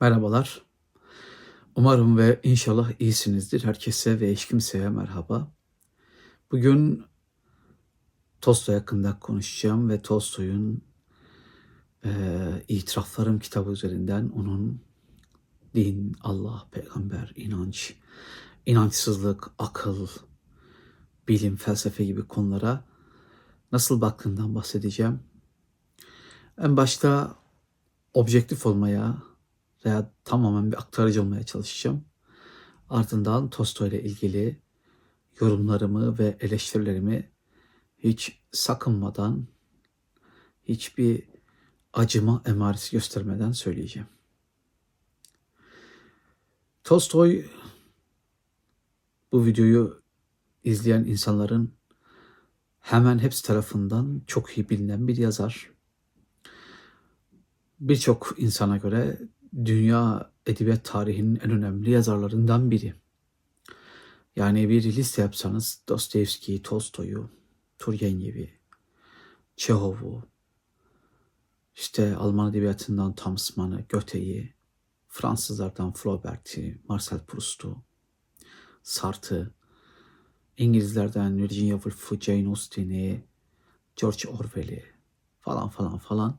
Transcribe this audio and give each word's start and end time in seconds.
Merhabalar. 0.00 0.62
Umarım 1.74 2.18
ve 2.18 2.40
inşallah 2.42 2.92
iyisinizdir. 2.98 3.64
Herkese 3.64 4.20
ve 4.20 4.32
hiç 4.32 4.48
kimseye 4.48 4.88
merhaba. 4.88 5.52
Bugün 6.52 7.04
Tolstoy 8.40 8.74
hakkında 8.74 9.18
konuşacağım 9.18 9.88
ve 9.88 10.02
Tolstoy'un 10.02 10.82
e, 12.04 12.10
İtiraflarım 12.68 13.38
kitabı 13.38 13.70
üzerinden 13.70 14.28
onun 14.28 14.80
din, 15.74 16.16
Allah, 16.20 16.68
peygamber, 16.70 17.32
inanç, 17.36 17.94
inançsızlık, 18.66 19.50
akıl, 19.58 20.06
bilim, 21.28 21.56
felsefe 21.56 22.04
gibi 22.04 22.22
konulara 22.28 22.84
nasıl 23.72 24.00
baktığından 24.00 24.54
bahsedeceğim. 24.54 25.20
En 26.58 26.76
başta 26.76 27.36
objektif 28.14 28.66
olmaya 28.66 29.35
veya 29.86 30.10
tamamen 30.24 30.72
bir 30.72 30.76
aktarıcı 30.76 31.22
olmaya 31.22 31.42
çalışacağım. 31.42 32.04
Ardından 32.90 33.50
Tolstoy 33.50 33.88
ile 33.88 34.02
ilgili 34.02 34.60
yorumlarımı 35.40 36.18
ve 36.18 36.36
eleştirilerimi 36.40 37.30
hiç 37.98 38.40
sakınmadan, 38.52 39.46
hiçbir 40.64 41.22
acıma 41.92 42.42
emaresi 42.46 42.92
göstermeden 42.92 43.52
söyleyeceğim. 43.52 44.08
Tolstoy 46.84 47.46
bu 49.32 49.46
videoyu 49.46 50.02
izleyen 50.64 51.04
insanların 51.04 51.72
hemen 52.80 53.18
hepsi 53.18 53.44
tarafından 53.44 54.22
çok 54.26 54.58
iyi 54.58 54.68
bilinen 54.68 55.08
bir 55.08 55.16
yazar. 55.16 55.70
Birçok 57.80 58.34
insana 58.36 58.76
göre 58.76 59.20
dünya 59.64 60.32
edebiyat 60.46 60.84
tarihinin 60.84 61.36
en 61.36 61.50
önemli 61.50 61.90
yazarlarından 61.90 62.70
biri. 62.70 62.94
Yani 64.36 64.68
bir 64.68 64.82
liste 64.82 65.22
yapsanız 65.22 65.82
Dostoyevski, 65.88 66.62
Tolstoy'u, 66.62 67.30
Turgenev'i, 67.78 68.50
Çehov'u, 69.56 70.22
işte 71.74 72.16
Alman 72.16 72.50
edebiyatından 72.50 73.14
Thomas 73.14 73.56
Mann'ı, 73.56 73.84
Goethe'yi, 73.90 74.54
Fransızlardan 75.08 75.92
Flaubert'i, 75.92 76.80
Marcel 76.88 77.18
Proust'u, 77.26 77.82
Sartre'ı, 78.82 79.50
İngilizlerden 80.56 81.38
Virginia 81.38 81.76
Woolf'u, 81.76 82.20
Jane 82.20 82.48
Austen'i, 82.48 83.24
George 83.96 84.28
Orwell'i 84.28 84.84
falan 85.40 85.68
falan 85.68 85.98
falan 85.98 86.38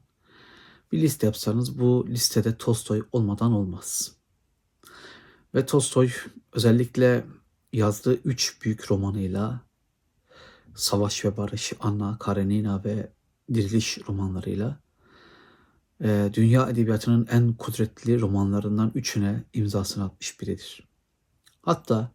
bir 0.92 1.02
liste 1.02 1.28
yapsanız 1.28 1.80
bu 1.80 2.08
listede 2.10 2.58
Tolstoy 2.58 3.04
olmadan 3.12 3.52
olmaz. 3.52 4.16
Ve 5.56 5.66
Tolstoy 5.66 6.10
özellikle 6.54 7.26
yazdığı 7.74 8.14
üç 8.14 8.62
büyük 8.62 8.92
romanıyla 8.92 9.62
Savaş 10.76 11.26
ve 11.26 11.38
Barış, 11.38 11.74
Anna 11.80 12.18
Karenina 12.20 12.84
ve 12.84 13.12
Diriliş 13.54 13.98
romanlarıyla 14.08 14.80
e, 16.04 16.30
dünya 16.34 16.70
edebiyatının 16.70 17.28
en 17.32 17.54
kudretli 17.54 18.22
romanlarından 18.22 18.92
üçüne 18.96 19.44
imzasını 19.54 20.04
atmış 20.04 20.42
biridir. 20.42 20.88
Hatta 21.62 22.12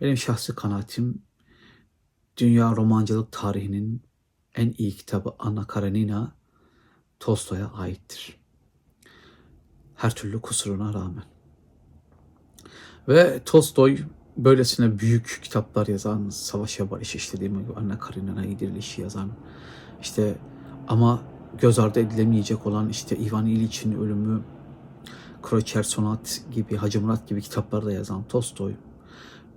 benim 0.00 0.16
şahsi 0.16 0.54
kanaatim 0.54 1.22
dünya 2.36 2.76
romancılık 2.76 3.32
tarihinin 3.32 4.02
en 4.54 4.74
iyi 4.78 4.96
kitabı 4.96 5.34
Anna 5.38 5.66
Karenina 5.66 6.36
Tolstoy'a 7.24 7.70
aittir. 7.74 8.36
Her 9.94 10.14
türlü 10.14 10.40
kusuruna 10.40 10.94
rağmen. 10.94 11.24
Ve 13.08 13.40
Tolstoy 13.44 13.98
böylesine 14.36 14.98
büyük 14.98 15.40
kitaplar 15.42 15.86
yazan, 15.86 16.30
Savaşa 16.30 16.90
Barış 16.90 17.14
işte 17.14 17.36
dediğim 17.36 17.58
gibi 17.58 17.72
Anna 17.76 17.98
Karenina'yı 17.98 18.58
dirilişi 18.58 19.02
yazan, 19.02 19.30
işte 20.02 20.34
ama 20.88 21.22
göz 21.60 21.78
ardı 21.78 22.00
edilemeyecek 22.00 22.66
olan 22.66 22.88
işte 22.88 23.16
Ivan 23.16 23.46
İliç'in 23.46 24.00
ölümü, 24.00 24.42
Kroçer 25.42 25.82
Sonat 25.82 26.40
gibi, 26.52 26.76
Hacı 26.76 27.00
Murat 27.00 27.28
gibi 27.28 27.42
kitaplarda 27.42 27.92
yazan 27.92 28.28
Tolstoy, 28.28 28.74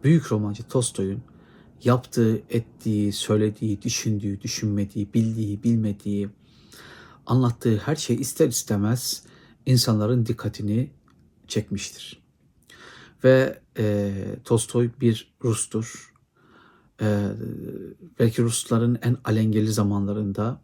büyük 0.04 0.32
romancı 0.32 0.64
Tolstoy'un 0.64 1.22
yaptığı, 1.84 2.38
ettiği, 2.38 3.14
söylediği, 3.14 3.82
düşündüğü, 3.82 4.42
düşünmediği, 4.42 5.14
bildiği, 5.14 5.64
bilmediği, 5.64 6.30
anlattığı 7.28 7.78
her 7.78 7.96
şey 7.96 8.16
ister 8.16 8.48
istemez 8.48 9.24
insanların 9.66 10.26
dikkatini 10.26 10.92
çekmiştir. 11.48 12.24
Ve 13.24 13.62
e, 13.78 14.14
Tolstoy 14.44 14.90
bir 15.02 15.36
Rus'tur. 15.44 16.14
E, 17.02 17.30
belki 18.20 18.44
Rusların 18.44 18.98
en 19.02 19.18
alengeli 19.24 19.74
zamanlarında 19.74 20.62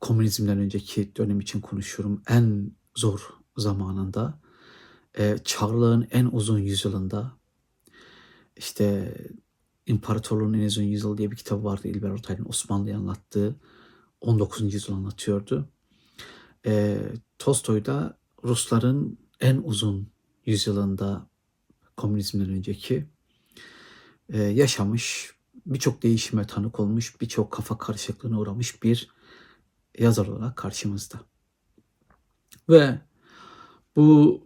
komünizmden 0.00 0.58
önceki 0.58 1.16
dönem 1.16 1.40
için 1.40 1.60
konuşuyorum. 1.60 2.22
En 2.28 2.70
zor 2.96 3.28
zamanında, 3.56 4.40
e, 5.18 5.38
Çarlığın 5.44 6.08
en 6.10 6.28
uzun 6.32 6.58
yüzyılında, 6.58 7.32
işte 8.56 9.14
İmparatorluğun 9.86 10.52
en 10.52 10.66
uzun 10.66 10.82
yüzyıl 10.82 11.18
diye 11.18 11.30
bir 11.30 11.36
kitap 11.36 11.64
vardı 11.64 11.88
İlber 11.88 12.10
Ortaylı'nın 12.10 12.48
Osmanlı'yı 12.48 12.96
anlattığı. 12.96 13.56
19. 14.24 14.74
yüzyıl 14.74 14.94
anlatıyordu. 14.94 15.68
E, 16.66 16.98
Tolstoy 17.38 17.84
da 17.84 18.18
Rusların 18.44 19.18
en 19.40 19.56
uzun 19.64 20.08
yüzyılında 20.46 21.28
komünizmden 21.96 22.48
önceki 22.48 23.06
e, 24.28 24.42
yaşamış, 24.42 25.34
birçok 25.66 26.02
değişime 26.02 26.46
tanık 26.46 26.80
olmuş, 26.80 27.20
birçok 27.20 27.50
kafa 27.50 27.78
karışıklığına 27.78 28.40
uğramış 28.40 28.82
bir 28.82 29.08
yazar 29.98 30.26
olarak 30.26 30.56
karşımızda. 30.56 31.20
Ve 32.68 33.00
bu 33.96 34.40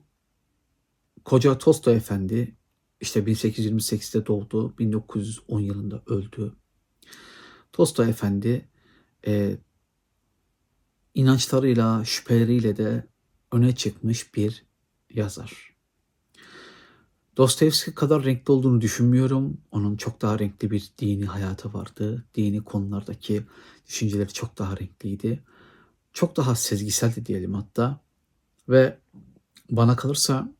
koca 1.25 1.59
Tolstoy 1.59 1.97
Efendi 1.97 2.57
işte 3.01 3.21
1828'de 3.21 4.27
doğdu, 4.27 4.79
1910 4.79 5.61
yılında 5.61 6.03
öldü. 6.07 6.57
Tolstoy 7.73 8.11
Efendi 8.11 8.69
e, 9.27 9.59
inançlarıyla, 11.19 12.05
şüpheleriyle 12.05 12.77
de 12.77 13.07
öne 13.53 13.75
çıkmış 13.75 14.35
bir 14.35 14.65
yazar. 15.11 15.77
Dostoyevski 17.37 17.95
kadar 17.95 18.25
renkli 18.25 18.53
olduğunu 18.53 18.81
düşünmüyorum. 18.81 19.61
Onun 19.71 19.97
çok 19.97 20.23
daha 20.23 20.39
renkli 20.39 20.71
bir 20.71 20.91
dini 20.99 21.25
hayatı 21.25 21.73
vardı. 21.73 22.25
Dini 22.35 22.65
konulardaki 22.65 23.47
düşünceleri 23.89 24.33
çok 24.33 24.59
daha 24.59 24.77
renkliydi. 24.77 25.45
Çok 26.13 26.37
daha 26.37 26.55
sezgiseldi 26.55 27.27
diyelim 27.27 27.55
hatta. 27.55 28.01
Ve 28.69 28.99
bana 29.71 29.97
kalırsa 29.97 30.53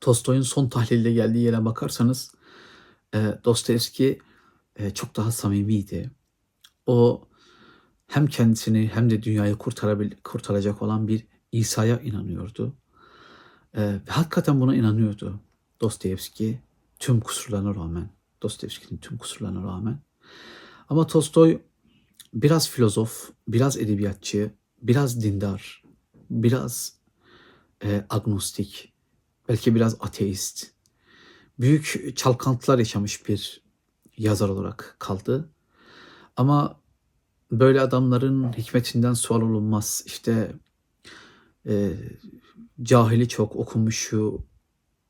Tolstoy'un 0.00 0.42
son 0.42 0.68
tahlilde 0.68 1.12
geldiği 1.12 1.44
yere 1.44 1.64
bakarsanız 1.64 2.34
e, 3.14 3.38
Dostoyevski 3.44 4.18
e, 4.76 4.90
çok 4.90 5.16
daha 5.16 5.32
samimiydi. 5.32 6.10
O 6.86 7.28
hem 8.06 8.26
kendisini 8.26 8.90
hem 8.94 9.10
de 9.10 9.22
dünyayı 9.22 9.56
kurtaracak 10.24 10.82
olan 10.82 11.08
bir 11.08 11.26
İsa'ya 11.52 12.00
inanıyordu. 12.00 12.76
Ee, 13.76 14.00
hakikaten 14.08 14.60
buna 14.60 14.74
inanıyordu 14.74 15.40
Dostoyevski 15.80 16.60
tüm 16.98 17.20
kusurlarına 17.20 17.74
rağmen. 17.74 18.10
Dostoyevski'nin 18.42 19.00
tüm 19.00 19.18
kusurlarına 19.18 19.62
rağmen. 19.62 19.98
Ama 20.88 21.06
Tolstoy 21.06 21.60
biraz 22.34 22.70
filozof, 22.70 23.30
biraz 23.48 23.76
edebiyatçı, 23.76 24.54
biraz 24.82 25.22
dindar, 25.22 25.82
biraz 26.30 26.98
e, 27.84 28.06
agnostik, 28.10 28.92
belki 29.48 29.74
biraz 29.74 29.96
ateist. 30.00 30.70
Büyük 31.60 32.12
çalkantılar 32.16 32.78
yaşamış 32.78 33.28
bir 33.28 33.62
yazar 34.16 34.48
olarak 34.48 34.96
kaldı. 34.98 35.50
Ama 36.36 36.80
böyle 37.50 37.80
adamların 37.80 38.52
hikmetinden 38.52 39.14
sual 39.14 39.40
olunmaz. 39.40 40.02
İşte 40.06 40.52
e, 41.68 41.92
cahili 42.82 43.28
çok, 43.28 43.56
okumuşu 43.56 44.46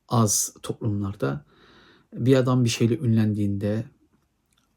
az 0.09 0.55
toplumlarda 0.63 1.45
bir 2.13 2.37
adam 2.37 2.65
bir 2.65 2.69
şeyle 2.69 2.99
ünlendiğinde 2.99 3.85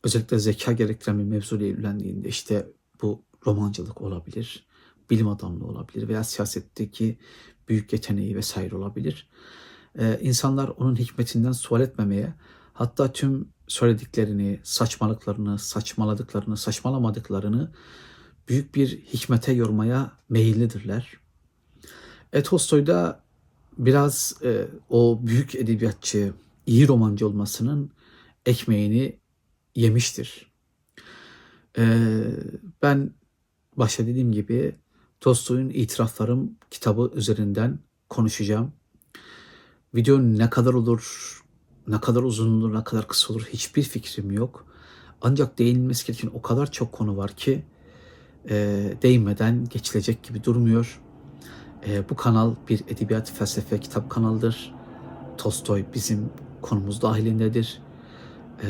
özellikle 0.04 0.40
zeka 0.40 0.72
gerektiren 0.72 1.20
bir 1.20 1.24
mevzuyla 1.24 1.68
ünlendiğinde 1.68 2.28
işte 2.28 2.68
bu 3.02 3.24
romancılık 3.48 4.02
olabilir, 4.02 4.68
bilim 5.10 5.28
adamlığı 5.28 5.66
olabilir 5.66 6.08
veya 6.08 6.24
siyasetteki 6.24 7.18
büyük 7.70 7.94
yeteneği 7.94 8.36
vesaire 8.36 8.76
olabilir. 8.76 9.30
Ee, 10.00 10.20
insanlar 10.22 10.68
onun 10.68 10.96
hikmetinden 10.96 11.52
sual 11.52 11.82
etmemeye 11.82 12.34
hatta 12.78 13.12
tüm 13.12 13.50
söylediklerini, 13.68 14.60
saçmalıklarını, 14.64 15.60
saçmaladıklarını, 15.60 16.58
saçmalamadıklarını 16.58 17.72
büyük 18.48 18.76
bir 18.76 18.88
hikmete 18.88 19.52
yormaya 19.52 20.12
meyillidirler. 20.30 21.18
E, 22.34 22.44
Tolstoy 22.44 22.88
da 22.88 23.24
biraz 23.78 24.36
e, 24.44 24.68
o 24.90 25.20
büyük 25.24 25.56
edebiyatçı, 25.56 26.34
iyi 26.66 26.88
romancı 26.88 27.28
olmasının 27.28 27.92
ekmeğini 28.46 29.20
yemiştir. 29.76 30.52
E, 31.78 31.84
ben 32.82 33.12
başta 33.76 34.08
dediğim 34.08 34.32
gibi 34.32 34.76
Tolstoy'un 35.22 35.70
İtiraflarım 35.70 36.58
kitabı 36.72 37.12
üzerinden 37.16 37.80
konuşacağım. 38.10 38.74
Video 39.96 40.20
ne 40.20 40.50
kadar 40.50 40.74
olur, 40.74 41.38
ne 41.88 42.02
kadar 42.02 42.24
uzun 42.24 42.62
olur, 42.62 42.74
ne 42.74 42.84
kadar 42.84 43.08
kısa 43.08 43.34
olur 43.34 43.48
hiçbir 43.54 43.84
fikrim 43.84 44.32
yok. 44.32 44.66
Ancak 45.22 45.60
değinilmesi 45.60 46.08
gereken 46.08 46.32
o 46.34 46.42
kadar 46.42 46.72
çok 46.72 46.92
konu 46.92 47.18
var 47.18 47.32
ki 47.32 47.64
e, 48.50 48.84
değinmeden 49.02 49.66
geçilecek 49.66 50.24
gibi 50.24 50.44
durmuyor. 50.44 51.02
E, 51.88 52.10
bu 52.10 52.16
kanal 52.16 52.56
bir 52.70 52.82
edebiyat, 52.88 53.32
felsefe, 53.32 53.80
kitap 53.80 54.10
kanalıdır. 54.10 54.74
Tolstoy 55.38 55.86
bizim 55.94 56.30
konumuz 56.62 57.02
dahilindedir. 57.02 57.82
E, 58.64 58.68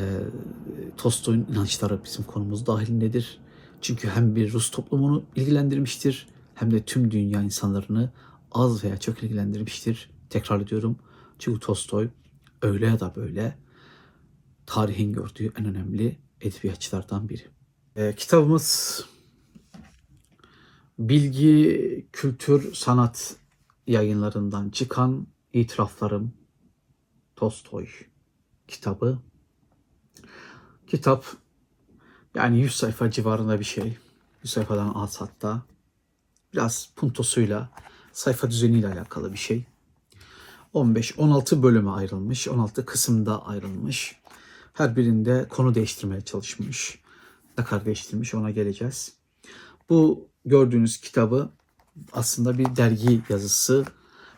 Tolstoy'un 0.97 1.45
inançları 1.51 1.99
bizim 2.03 2.23
konumuz 2.23 2.65
dahilindedir. 2.65 3.39
Çünkü 3.81 4.09
hem 4.09 4.35
bir 4.35 4.53
Rus 4.53 4.71
toplumunu 4.71 5.23
ilgilendirmiştir 5.35 6.27
hem 6.55 6.71
de 6.71 6.83
tüm 6.83 7.11
dünya 7.11 7.41
insanlarını 7.41 8.09
az 8.51 8.83
veya 8.83 8.97
çok 8.99 9.23
ilgilendirmiştir. 9.23 10.09
Tekrar 10.29 10.61
ediyorum. 10.61 10.95
Çünkü 11.39 11.59
Tolstoy 11.59 12.09
öyle 12.61 12.85
ya 12.85 12.99
da 12.99 13.15
böyle 13.15 13.57
tarihin 14.65 15.13
gördüğü 15.13 15.53
en 15.59 15.65
önemli 15.65 16.17
edebiyatçılardan 16.41 17.29
biri. 17.29 17.47
E, 17.95 18.15
kitabımız 18.15 19.05
bilgi, 20.99 22.07
kültür, 22.13 22.73
sanat 22.73 23.35
yayınlarından 23.87 24.69
çıkan 24.69 25.27
İtiraflarım 25.53 26.33
Tolstoy 27.35 27.87
kitabı. 28.67 29.19
Kitap 30.87 31.25
yani 32.35 32.59
100 32.59 32.75
sayfa 32.75 33.11
civarında 33.11 33.59
bir 33.59 33.65
şey. 33.65 33.97
100 34.43 34.53
sayfadan 34.53 34.93
az 34.95 35.21
hatta. 35.21 35.61
Biraz 36.53 36.89
puntosuyla, 36.95 37.69
sayfa 38.11 38.51
düzeniyle 38.51 38.87
alakalı 38.87 39.33
bir 39.33 39.37
şey. 39.37 39.65
15-16 40.73 41.63
bölüme 41.63 41.89
ayrılmış. 41.89 42.47
16 42.47 42.85
kısımda 42.85 43.45
ayrılmış. 43.45 44.15
Her 44.73 44.95
birinde 44.95 45.47
konu 45.49 45.75
değiştirmeye 45.75 46.21
çalışmış. 46.21 46.99
Kadar 47.55 47.85
değiştirmiş 47.85 48.35
ona 48.35 48.51
geleceğiz. 48.51 49.13
Bu 49.89 50.29
gördüğünüz 50.45 50.97
kitabı 51.01 51.49
aslında 52.13 52.57
bir 52.57 52.75
dergi 52.75 53.21
yazısı. 53.29 53.85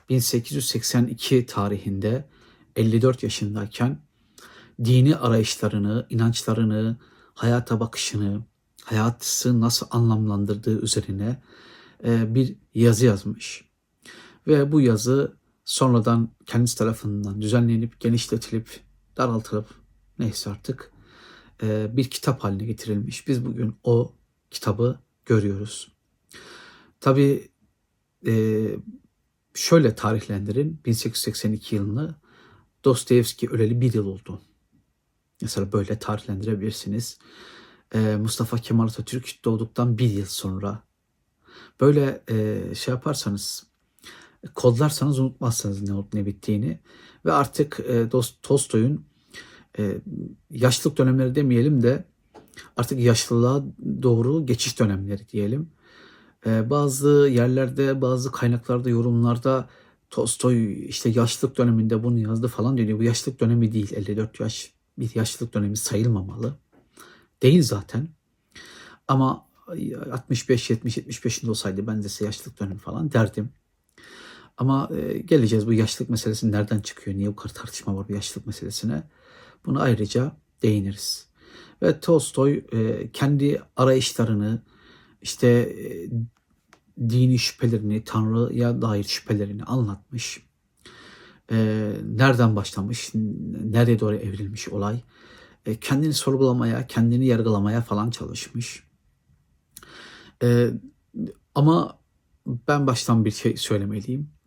1882 0.09 1.45
tarihinde 1.45 2.29
54 2.75 3.23
yaşındayken 3.23 4.01
dini 4.83 5.15
arayışlarını, 5.15 6.07
inançlarını, 6.09 6.97
hayata 7.33 7.79
bakışını, 7.79 8.45
hayatı 8.83 9.61
nasıl 9.61 9.87
anlamlandırdığı 9.91 10.81
üzerine 10.81 11.41
e, 12.03 12.35
bir 12.35 12.55
yazı 12.73 13.05
yazmış. 13.05 13.69
Ve 14.47 14.71
bu 14.71 14.81
yazı 14.81 15.38
sonradan 15.69 16.29
kendisi 16.45 16.77
tarafından 16.77 17.41
düzenlenip, 17.41 17.99
genişletilip, 17.99 18.79
daraltılıp 19.17 19.69
neyse 20.19 20.49
artık 20.49 20.91
e, 21.63 21.97
bir 21.97 22.09
kitap 22.09 22.43
haline 22.43 22.65
getirilmiş. 22.65 23.27
Biz 23.27 23.45
bugün 23.45 23.75
o 23.83 24.13
kitabı 24.51 24.99
görüyoruz. 25.25 25.91
Tabii 26.99 27.51
e, 28.27 28.65
şöyle 29.53 29.95
tarihlendirin 29.95 30.81
1882 30.85 31.75
yılını 31.75 32.15
Dostoyevski 32.85 33.49
öleli 33.49 33.81
bir 33.81 33.93
yıl 33.93 34.05
oldu. 34.05 34.41
Mesela 35.41 35.71
böyle 35.71 35.99
tarihlendirebilirsiniz. 35.99 37.19
E, 37.93 38.15
Mustafa 38.15 38.57
Kemal 38.57 38.87
Atatürk 38.87 39.45
doğduktan 39.45 39.97
bir 39.97 40.09
yıl 40.09 40.25
sonra. 40.25 40.83
Böyle 41.81 42.23
şey 42.75 42.93
yaparsanız, 42.93 43.68
kodlarsanız 44.55 45.19
unutmazsınız 45.19 45.81
ne 45.81 45.93
olup 45.93 46.13
ne 46.13 46.25
bittiğini. 46.25 46.79
Ve 47.25 47.31
artık 47.31 47.79
e, 47.79 48.09
Tolstoy'un 48.41 49.05
e, 49.79 49.97
yaşlılık 50.51 50.97
dönemleri 50.97 51.35
demeyelim 51.35 51.83
de 51.83 52.03
artık 52.77 52.99
yaşlılığa 52.99 53.63
doğru 54.01 54.45
geçiş 54.45 54.79
dönemleri 54.79 55.29
diyelim. 55.29 55.69
E, 56.45 56.69
bazı 56.69 57.29
yerlerde, 57.31 58.01
bazı 58.01 58.31
kaynaklarda, 58.31 58.89
yorumlarda 58.89 59.69
Tolstoy 60.09 60.87
işte 60.87 61.09
yaşlılık 61.09 61.57
döneminde 61.57 62.03
bunu 62.03 62.19
yazdı 62.19 62.47
falan 62.47 62.77
diyor. 62.77 62.99
Bu 62.99 63.03
yaşlılık 63.03 63.39
dönemi 63.39 63.71
değil. 63.71 63.93
54 63.95 64.39
yaş 64.39 64.73
bir 64.97 65.15
yaşlılık 65.15 65.53
dönemi 65.53 65.77
sayılmamalı. 65.77 66.55
Değil 67.41 67.63
zaten. 67.63 68.07
Ama 69.07 69.49
65 70.11 70.69
70 70.69 70.97
75'inde 70.97 71.49
olsaydı 71.49 71.87
ben 71.87 72.03
de 72.03 72.09
size 72.09 72.25
yaşlılık 72.25 72.59
dönemi 72.59 72.79
falan 72.79 73.11
derdim. 73.11 73.49
Ama 74.59 74.89
e, 74.97 75.17
geleceğiz 75.17 75.67
bu 75.67 75.73
yaşlılık 75.73 76.09
meselesi 76.09 76.51
nereden 76.51 76.79
çıkıyor? 76.79 77.17
Niye 77.17 77.29
bu 77.29 77.35
kadar 77.35 77.53
tartışma 77.53 77.97
var 77.97 78.05
bu 78.09 78.13
yaşlılık 78.13 78.47
meselesine? 78.47 79.03
Bunu 79.65 79.81
ayrıca 79.81 80.31
değiniriz. 80.63 81.27
Ve 81.81 81.99
Tolstoy 81.99 82.63
e, 82.71 83.11
kendi 83.11 83.61
arayışlarını, 83.75 84.61
işte 85.21 85.47
e, 85.47 86.09
dini 87.09 87.39
şüphelerini, 87.39 88.03
Tanrı'ya 88.03 88.81
dair 88.81 89.03
şüphelerini 89.03 89.63
anlatmış. 89.63 90.43
E, 91.51 91.91
nereden 92.03 92.55
başlamış, 92.55 93.11
nereye 93.63 93.99
doğru 93.99 94.15
evrilmiş 94.15 94.69
olay. 94.69 95.01
Kendini 95.81 96.13
sorgulamaya, 96.13 96.87
kendini 96.87 97.25
yargılamaya 97.25 97.81
falan 97.81 98.09
çalışmış. 98.09 98.83
Ama 101.55 101.99
ben 102.67 102.87
baştan 102.87 103.25
bir 103.25 103.31
şey 103.31 103.57
söylemeliyim. 103.57 104.38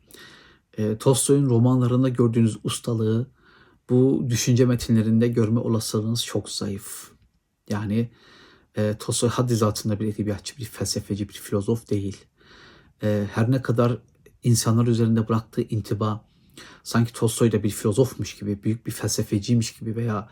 E, 0.79 0.99
Tolstoy'un 0.99 1.47
romanlarında 1.47 2.09
gördüğünüz 2.09 2.59
ustalığı 2.65 3.31
bu 3.91 4.27
düşünce 4.29 4.65
metinlerinde 4.65 5.29
görme 5.29 5.61
olasılığınız 5.61 6.25
çok 6.25 6.51
zayıf. 6.51 7.11
Yani 7.69 8.11
e, 8.77 8.97
Tolstoy 8.99 9.31
haddi 9.31 9.57
zatında 9.57 10.01
bir 10.01 10.15
edebiyatçı, 10.15 10.57
bir 10.57 10.65
felsefeci, 10.65 11.29
bir 11.29 11.35
filozof 11.35 11.91
değil. 11.91 12.25
E, 13.03 13.27
her 13.33 13.51
ne 13.51 13.63
kadar 13.63 13.99
insanlar 14.43 14.87
üzerinde 14.87 15.29
bıraktığı 15.29 15.63
intiba 15.63 16.25
sanki 16.83 17.13
Tolstoy 17.13 17.53
da 17.53 17.63
bir 17.63 17.71
filozofmuş 17.71 18.37
gibi, 18.37 18.63
büyük 18.63 18.87
bir 18.87 18.93
felsefeciymiş 18.93 19.79
gibi 19.79 19.97
veya 19.97 20.29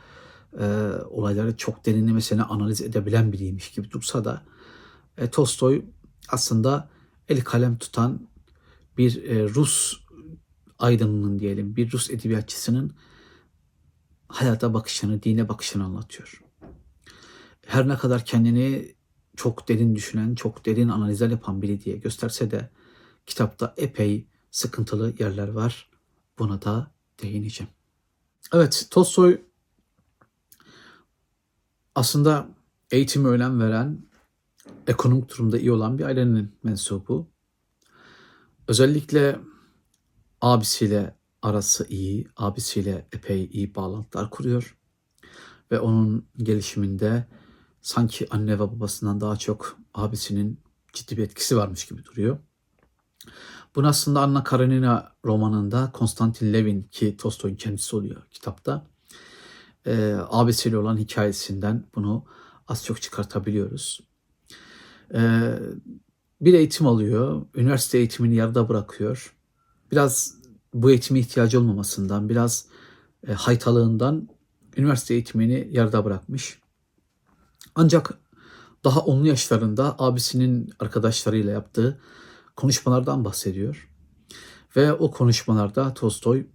e, 0.58 0.64
olayları 1.10 1.56
çok 1.56 1.86
derinlemesine 1.86 2.42
analiz 2.42 2.80
edebilen 2.82 3.32
biriymiş 3.32 3.70
gibi 3.70 3.90
dursa 3.90 4.24
da 4.24 4.42
e, 5.18 5.30
Tolstoy 5.30 5.84
aslında 6.28 6.88
eli 7.28 7.44
kalem 7.44 7.78
tutan 7.78 8.28
bir 8.98 9.24
e, 9.24 9.48
Rus 9.48 10.00
aydınının 10.80 11.38
diyelim, 11.38 11.76
bir 11.76 11.92
Rus 11.92 12.10
edebiyatçısının 12.10 12.94
hayata 14.28 14.74
bakışını, 14.74 15.22
dine 15.22 15.48
bakışını 15.48 15.84
anlatıyor. 15.84 16.42
Her 17.66 17.88
ne 17.88 17.96
kadar 17.96 18.24
kendini 18.24 18.94
çok 19.36 19.68
derin 19.68 19.96
düşünen, 19.96 20.34
çok 20.34 20.66
derin 20.66 20.88
analizler 20.88 21.30
yapan 21.30 21.62
biri 21.62 21.84
diye 21.84 21.96
gösterse 21.96 22.50
de 22.50 22.70
kitapta 23.26 23.74
epey 23.76 24.26
sıkıntılı 24.50 25.14
yerler 25.18 25.48
var. 25.48 25.90
Buna 26.38 26.62
da 26.62 26.90
değineceğim. 27.22 27.72
Evet, 28.54 28.86
Tolstoy 28.90 29.40
aslında 31.94 32.48
eğitimi 32.90 33.28
önem 33.28 33.60
veren, 33.60 33.98
ekonomik 34.86 35.30
durumda 35.30 35.58
iyi 35.58 35.72
olan 35.72 35.98
bir 35.98 36.04
ailenin 36.04 36.52
mensubu. 36.62 37.28
Özellikle 38.68 39.40
abisiyle 40.40 41.14
arası 41.42 41.86
iyi, 41.88 42.26
abisiyle 42.36 43.08
epey 43.12 43.44
iyi 43.52 43.74
bağlantılar 43.74 44.30
kuruyor. 44.30 44.76
Ve 45.70 45.80
onun 45.80 46.28
gelişiminde 46.36 47.26
sanki 47.80 48.26
anne 48.30 48.54
ve 48.54 48.58
babasından 48.58 49.20
daha 49.20 49.36
çok 49.36 49.78
abisinin 49.94 50.60
ciddi 50.92 51.16
bir 51.16 51.22
etkisi 51.22 51.56
varmış 51.56 51.86
gibi 51.86 52.04
duruyor. 52.04 52.38
Bunu 53.74 53.86
aslında 53.86 54.20
Anna 54.20 54.44
Karenina 54.44 55.12
romanında 55.24 55.90
Konstantin 55.92 56.52
Levin 56.52 56.82
ki 56.82 57.16
Tolstoy'un 57.16 57.56
kendisi 57.56 57.96
oluyor 57.96 58.22
kitapta. 58.30 58.86
E, 59.86 60.16
abisiyle 60.28 60.78
olan 60.78 60.96
hikayesinden 60.96 61.84
bunu 61.94 62.24
az 62.68 62.84
çok 62.84 63.02
çıkartabiliyoruz. 63.02 64.00
E, 65.14 65.52
bir 66.40 66.54
eğitim 66.54 66.86
alıyor. 66.86 67.46
Üniversite 67.54 67.98
eğitimini 67.98 68.34
yarıda 68.34 68.68
bırakıyor. 68.68 69.36
Biraz 69.92 70.34
bu 70.74 70.90
eğitime 70.90 71.18
ihtiyacı 71.18 71.60
olmamasından, 71.60 72.28
biraz 72.28 72.66
e, 73.28 73.32
haytalığından 73.32 74.28
üniversite 74.76 75.14
eğitimini 75.14 75.68
yarıda 75.70 76.04
bırakmış. 76.04 76.58
Ancak 77.74 78.18
daha 78.84 79.00
onlu 79.00 79.26
yaşlarında 79.26 79.96
abisinin 79.98 80.72
arkadaşlarıyla 80.78 81.52
yaptığı 81.52 82.00
konuşmalardan 82.56 83.24
bahsediyor. 83.24 83.90
Ve 84.76 84.92
o 84.92 85.10
konuşmalarda 85.10 85.94
Tolstoy 85.94 86.46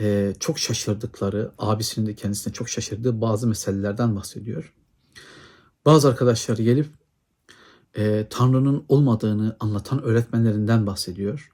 e, 0.00 0.34
çok 0.40 0.58
şaşırdıkları, 0.58 1.52
abisinin 1.58 2.06
de 2.06 2.14
kendisine 2.14 2.52
çok 2.52 2.68
şaşırdığı 2.68 3.20
bazı 3.20 3.48
meselelerden 3.48 4.16
bahsediyor. 4.16 4.74
Bazı 5.84 6.08
arkadaşlar 6.08 6.58
gelip 6.58 6.86
e, 7.96 8.26
Tanrı'nın 8.30 8.84
olmadığını 8.88 9.56
anlatan 9.60 10.02
öğretmenlerinden 10.02 10.86
bahsediyor. 10.86 11.52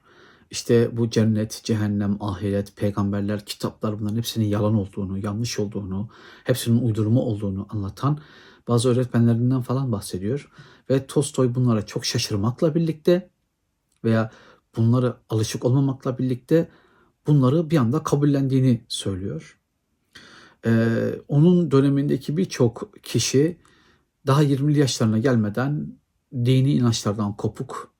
İşte 0.51 0.97
bu 0.97 1.09
cennet, 1.09 1.61
cehennem, 1.63 2.17
ahiret, 2.19 2.75
peygamberler, 2.75 3.45
kitaplar 3.45 3.99
bunların 3.99 4.17
hepsinin 4.17 4.45
yalan 4.45 4.75
olduğunu, 4.75 5.17
yanlış 5.17 5.59
olduğunu, 5.59 6.09
hepsinin 6.43 6.81
uydurma 6.81 7.21
olduğunu 7.21 7.67
anlatan 7.69 8.19
bazı 8.67 8.89
öğretmenlerinden 8.89 9.61
falan 9.61 9.91
bahsediyor. 9.91 10.51
Ve 10.89 11.05
Tolstoy 11.05 11.55
bunlara 11.55 11.85
çok 11.85 12.05
şaşırmakla 12.05 12.75
birlikte 12.75 13.29
veya 14.03 14.31
bunları 14.77 15.15
alışık 15.29 15.65
olmamakla 15.65 16.17
birlikte 16.17 16.69
bunları 17.27 17.69
bir 17.69 17.77
anda 17.77 18.03
kabullendiğini 18.03 18.81
söylüyor. 18.87 19.59
Ee, 20.65 21.15
onun 21.27 21.71
dönemindeki 21.71 22.37
birçok 22.37 23.03
kişi 23.03 23.57
daha 24.27 24.43
20'li 24.43 24.79
yaşlarına 24.79 25.17
gelmeden 25.17 25.99
dini 26.33 26.73
inançlardan 26.73 27.37
kopuk, 27.37 27.93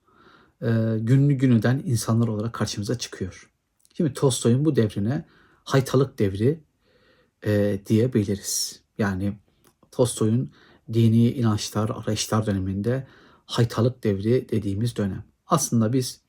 günlü 0.98 1.34
günüden 1.34 1.82
insanlar 1.86 2.28
olarak 2.28 2.52
karşımıza 2.52 2.98
çıkıyor. 2.98 3.50
Şimdi 3.94 4.14
Tolstoy'un 4.14 4.64
bu 4.64 4.76
devrine 4.76 5.24
haytalık 5.64 6.18
devri 6.18 6.60
e, 7.46 7.80
diyebiliriz. 7.86 8.82
Yani 8.98 9.38
Tolstoy'un 9.90 10.50
dini 10.92 11.30
inançlar, 11.30 11.90
arayışlar 11.90 12.46
döneminde 12.46 13.06
haytalık 13.46 14.04
devri 14.04 14.48
dediğimiz 14.48 14.96
dönem. 14.96 15.24
Aslında 15.46 15.92
biz 15.92 16.20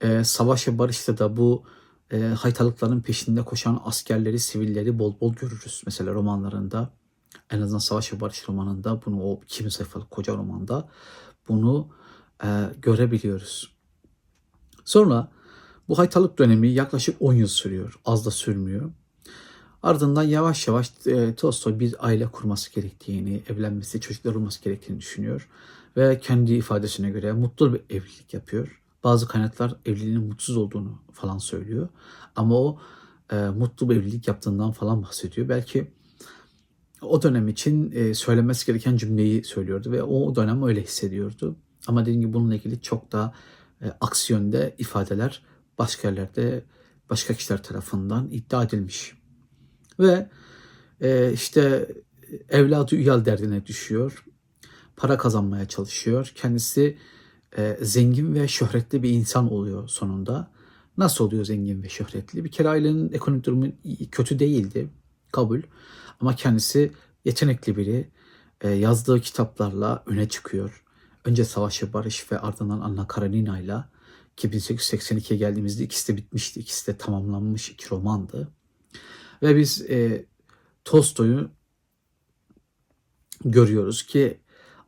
e, 0.00 0.24
savaş 0.24 0.68
ve 0.68 0.78
barışta 0.78 1.18
da 1.18 1.36
bu 1.36 1.64
e, 2.12 2.18
haytalıkların 2.18 3.00
peşinde 3.00 3.42
koşan 3.42 3.80
askerleri, 3.84 4.38
sivilleri 4.38 4.98
bol 4.98 5.20
bol 5.20 5.34
görürüz. 5.34 5.82
Mesela 5.86 6.14
romanlarında 6.14 6.90
en 7.50 7.60
azından 7.60 7.78
Savaş 7.78 8.12
ve 8.12 8.20
Barış 8.20 8.48
romanında 8.48 9.00
bunu 9.06 9.22
o 9.22 9.40
2000 9.44 9.68
sayfalık 9.68 10.10
koca 10.10 10.34
romanda 10.34 10.88
bunu 11.48 11.88
e, 12.44 12.48
görebiliyoruz. 12.82 13.76
Sonra 14.84 15.28
bu 15.88 15.98
haytalık 15.98 16.38
dönemi 16.38 16.68
yaklaşık 16.68 17.16
10 17.22 17.34
yıl 17.34 17.46
sürüyor. 17.46 17.98
Az 18.04 18.26
da 18.26 18.30
sürmüyor. 18.30 18.90
Ardından 19.82 20.22
yavaş 20.22 20.68
yavaş 20.68 20.92
e, 21.06 21.34
Tolstoy 21.34 21.78
bir 21.78 22.06
aile 22.06 22.26
kurması 22.26 22.74
gerektiğini, 22.74 23.42
evlenmesi, 23.48 24.00
çocuklar 24.00 24.34
olması 24.34 24.64
gerektiğini 24.64 25.00
düşünüyor. 25.00 25.48
Ve 25.96 26.20
kendi 26.20 26.54
ifadesine 26.54 27.10
göre 27.10 27.32
mutlu 27.32 27.74
bir 27.74 27.80
evlilik 27.90 28.34
yapıyor. 28.34 28.82
Bazı 29.04 29.28
kaynaklar 29.28 29.74
evliliğinin 29.86 30.26
mutsuz 30.26 30.56
olduğunu 30.56 30.98
falan 31.12 31.38
söylüyor. 31.38 31.88
Ama 32.36 32.60
o 32.60 32.78
e, 33.32 33.36
mutlu 33.36 33.90
bir 33.90 33.96
evlilik 33.96 34.28
yaptığından 34.28 34.72
falan 34.72 35.02
bahsediyor. 35.02 35.48
Belki 35.48 35.90
o 37.02 37.22
dönem 37.22 37.48
için 37.48 37.92
e, 37.92 38.14
söylemesi 38.14 38.66
gereken 38.66 38.96
cümleyi 38.96 39.44
söylüyordu 39.44 39.92
ve 39.92 40.02
o 40.02 40.36
dönem 40.36 40.62
öyle 40.62 40.82
hissediyordu. 40.82 41.56
Ama 41.86 42.02
dediğim 42.02 42.20
gibi 42.20 42.32
bununla 42.32 42.54
ilgili 42.54 42.80
çok 42.80 43.12
daha 43.12 43.34
e, 43.82 43.86
aksi 44.00 44.32
yönde 44.32 44.74
ifadeler 44.78 45.42
başka 45.78 46.08
yerlerde 46.08 46.64
başka 47.10 47.34
kişiler 47.34 47.62
tarafından 47.62 48.28
iddia 48.30 48.64
edilmiş. 48.64 49.12
Ve 50.00 50.28
e, 51.00 51.32
işte 51.32 51.88
evladı 52.48 52.96
üyal 52.96 53.24
derdine 53.24 53.66
düşüyor. 53.66 54.24
Para 54.96 55.16
kazanmaya 55.16 55.68
çalışıyor. 55.68 56.32
Kendisi 56.34 56.98
e, 57.58 57.78
zengin 57.82 58.34
ve 58.34 58.48
şöhretli 58.48 59.02
bir 59.02 59.10
insan 59.10 59.52
oluyor 59.52 59.88
sonunda. 59.88 60.50
Nasıl 60.96 61.24
oluyor 61.24 61.44
zengin 61.44 61.82
ve 61.82 61.88
şöhretli? 61.88 62.44
Bir 62.44 62.50
kere 62.50 62.68
ailenin 62.68 63.12
ekonomik 63.12 63.46
durumu 63.46 63.66
kötü 64.12 64.38
değildi. 64.38 64.88
Kabul. 65.32 65.62
Ama 66.20 66.36
kendisi 66.36 66.92
yetenekli 67.24 67.76
biri. 67.76 68.10
E, 68.60 68.70
yazdığı 68.70 69.20
kitaplarla 69.20 70.02
öne 70.06 70.28
çıkıyor. 70.28 70.84
Önce 71.26 71.44
Savaşı 71.44 71.92
Barış 71.92 72.32
ve 72.32 72.38
ardından 72.38 72.80
Anna 72.80 73.06
Karenina 73.06 73.60
ile 73.60 73.84
ki 74.36 74.48
1882'ye 74.48 75.38
geldiğimizde 75.38 75.84
ikisi 75.84 76.12
de 76.12 76.16
bitmişti. 76.16 76.60
İkisi 76.60 76.86
de 76.86 76.96
tamamlanmış 76.96 77.70
iki 77.70 77.90
romandı. 77.90 78.48
Ve 79.42 79.56
biz 79.56 79.82
e, 79.90 80.26
Tolstoy'u 80.84 81.50
görüyoruz 83.44 84.06
ki 84.06 84.40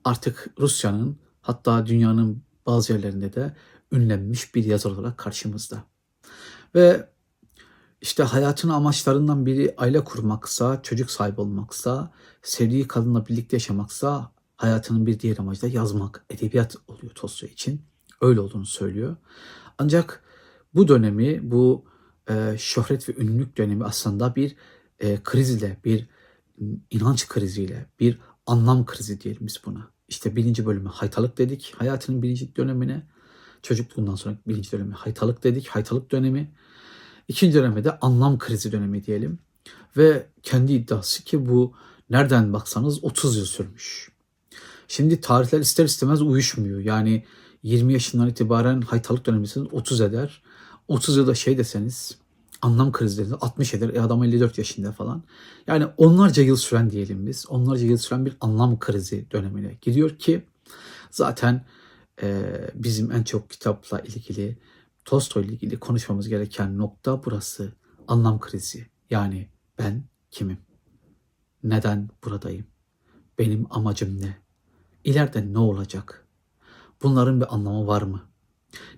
artık 0.05 0.49
Rusya'nın 0.59 1.19
hatta 1.41 1.87
dünyanın 1.87 2.43
bazı 2.67 2.93
yerlerinde 2.93 3.33
de 3.33 3.57
ünlenmiş 3.93 4.55
bir 4.55 4.65
yazar 4.65 4.91
olarak 4.91 5.19
karşımızda. 5.19 5.85
Ve 6.75 7.09
işte 8.01 8.23
hayatın 8.23 8.69
amaçlarından 8.69 9.47
biri 9.47 9.75
aile 9.79 10.05
kurmaksa, 10.05 10.83
çocuk 10.83 11.11
sahibi 11.11 11.41
olmaksa, 11.41 12.13
sevdiği 12.43 12.89
kadınla 12.89 13.27
birlikte 13.27 13.57
yaşamaksa 13.57 14.38
hayatının 14.59 15.07
bir 15.07 15.21
diğer 15.21 15.39
amacı 15.39 15.63
da 15.63 15.69
yazmak, 15.69 16.25
edebiyat 16.31 16.77
oluyor 16.89 17.13
Tolstoy 17.15 17.49
için. 17.49 17.83
Öyle 18.21 18.41
olduğunu 18.41 18.67
söylüyor. 18.67 19.17
Ancak 19.79 20.23
bu 20.75 20.89
dönemi, 20.89 21.51
bu 21.51 21.85
e, 22.31 22.55
şöhret 22.59 23.09
ve 23.09 23.23
ünlülük 23.23 23.59
dönemi 23.59 23.85
aslında 23.85 24.37
bir 24.37 24.57
e, 25.01 25.23
kriz 25.23 25.51
ile, 25.51 25.79
bir 25.85 26.07
inanç 26.91 27.29
kriziyle, 27.29 27.87
bir 28.01 28.19
anlam 28.47 28.87
krizi 28.87 29.21
diyelim 29.21 29.47
biz 29.47 29.61
buna. 29.67 29.91
İşte 30.09 30.37
birinci 30.37 30.67
bölümü 30.67 30.89
haytalık 30.89 31.39
dedik. 31.39 31.75
Hayatının 31.77 32.23
birinci 32.23 32.57
dönemine. 32.57 33.07
Çocukluğundan 33.63 34.15
sonra 34.15 34.37
birinci 34.47 34.73
dönemi 34.73 34.95
haytalık 34.95 35.45
dedik. 35.45 35.69
Haytalık 35.69 36.11
dönemi. 36.13 36.53
İkinci 37.29 37.55
dönemi 37.59 37.85
de 37.85 37.99
anlam 37.99 38.39
krizi 38.39 38.73
dönemi 38.73 39.05
diyelim. 39.05 39.39
Ve 39.97 40.27
kendi 40.43 40.73
iddiası 40.73 41.25
ki 41.25 41.49
bu 41.49 41.75
nereden 42.11 42.53
baksanız 42.53 43.05
30 43.05 43.37
yıl 43.37 43.45
sürmüş. 43.45 44.18
Şimdi 44.89 45.21
tarihler 45.21 45.61
ister 45.61 45.85
istemez 45.85 46.23
uyuşmuyor. 46.23 46.81
Yani 46.81 47.25
20 47.63 47.93
yaşından 47.93 48.29
itibaren 48.29 48.81
haytalık 48.81 49.27
dönemisiniz 49.27 49.69
30 49.73 50.01
eder. 50.01 50.43
30 50.89 51.17
yılda 51.17 51.35
şey 51.35 51.59
deseniz 51.59 52.19
anlam 52.63 52.93
krizleri 52.93 53.35
60 53.35 53.75
eder. 53.75 53.95
E 53.95 54.01
adam 54.01 54.25
54 54.25 54.59
yaşında 54.59 54.93
falan. 54.93 55.23
Yani 55.67 55.87
onlarca 55.97 56.43
yıl 56.43 56.57
süren 56.57 56.91
diyelim 56.91 57.27
biz. 57.27 57.47
Onlarca 57.49 57.87
yıl 57.87 57.97
süren 57.97 58.27
bir 58.27 58.37
anlam 58.41 58.79
krizi 58.79 59.31
dönemine 59.31 59.79
giriyor 59.81 60.19
ki 60.19 60.45
zaten 61.11 61.65
e, 62.23 62.43
bizim 62.75 63.13
en 63.13 63.23
çok 63.23 63.51
kitapla 63.51 64.01
ilgili 64.01 64.59
Tolstoy 65.05 65.45
ile 65.45 65.53
ilgili 65.53 65.81
konuşmamız 65.81 66.29
gereken 66.29 66.79
nokta 66.79 67.25
burası. 67.25 67.73
Anlam 68.09 68.41
krizi. 68.41 68.87
Yani 69.11 69.49
ben 69.79 70.05
kimim? 70.31 70.59
Neden 71.63 72.11
buradayım? 72.25 72.67
Benim 73.39 73.67
amacım 73.71 74.21
ne? 74.21 74.48
İleride 75.09 75.53
ne 75.53 75.59
olacak? 75.59 76.27
Bunların 77.03 77.41
bir 77.41 77.55
anlamı 77.55 77.87
var 77.87 78.03
mı? 78.03 78.23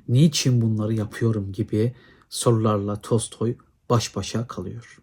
Niçin 0.09 0.61
bunları 0.61 0.95
yapıyorum 0.95 1.52
gibi 1.52 1.95
sorularla 2.29 3.00
Tolstoy 3.00 3.57
baş 3.90 4.17
başa 4.17 4.47
kalıyor. 4.47 5.02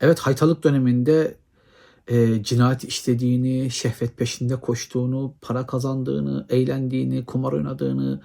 Evet 0.00 0.18
haytalık 0.18 0.64
döneminde 0.64 1.38
e, 2.08 2.42
cinayet 2.42 2.84
işlediğini, 2.84 3.70
şehvet 3.70 4.16
peşinde 4.16 4.60
koştuğunu, 4.60 5.34
para 5.40 5.66
kazandığını, 5.66 6.46
eğlendiğini, 6.48 7.24
kumar 7.24 7.52
oynadığını, 7.52 8.22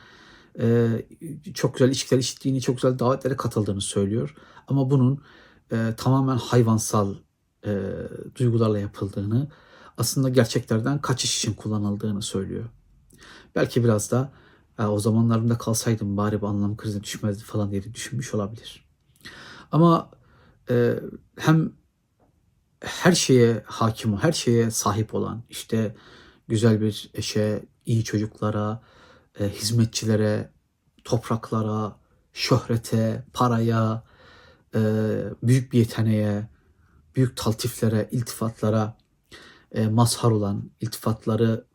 e, 0.59 0.87
çok 1.53 1.73
güzel 1.73 1.87
ilişkiler 1.87 2.19
içtiğini, 2.19 2.61
çok 2.61 2.75
güzel 2.75 2.99
davetlere 2.99 3.35
katıldığını 3.35 3.81
söylüyor. 3.81 4.35
Ama 4.67 4.89
bunun 4.91 5.21
e, 5.71 5.93
tamamen 5.97 6.37
hayvansal 6.37 7.15
e, 7.65 7.71
duygularla 8.35 8.79
yapıldığını, 8.79 9.47
aslında 9.99 10.29
gerçeklerden 10.29 11.01
kaçış 11.01 11.37
için 11.37 11.53
kullanıldığını 11.53 12.21
söylüyor. 12.21 12.65
Belki 13.55 13.83
biraz 13.83 14.11
da 14.11 14.31
o 14.79 14.99
zamanlarında 14.99 15.57
kalsaydım 15.57 16.17
bari 16.17 16.41
bu 16.41 16.47
anlam 16.47 16.77
krizine 16.77 17.03
düşmezdi 17.03 17.43
falan 17.43 17.71
diye 17.71 17.93
düşünmüş 17.93 18.33
olabilir. 18.33 18.85
Ama 19.71 20.11
e, 20.69 20.95
hem 21.37 21.71
her 22.81 23.11
şeye 23.11 23.63
hakim, 23.65 24.17
her 24.17 24.31
şeye 24.31 24.71
sahip 24.71 25.13
olan, 25.13 25.43
işte 25.49 25.95
güzel 26.47 26.81
bir 26.81 27.09
eşe, 27.13 27.65
iyi 27.85 28.03
çocuklara, 28.03 28.81
e, 29.39 29.49
hizmetçilere, 29.49 30.51
topraklara, 31.03 31.95
şöhrete, 32.33 33.25
paraya, 33.33 34.03
e, 34.75 34.79
büyük 35.43 35.73
bir 35.73 35.79
yeteneğe, 35.79 36.49
büyük 37.15 37.37
taltiflere, 37.37 38.09
iltifatlara 38.11 38.97
e, 39.71 39.87
mazhar 39.87 40.31
olan, 40.31 40.69
iltifatları 40.81 41.65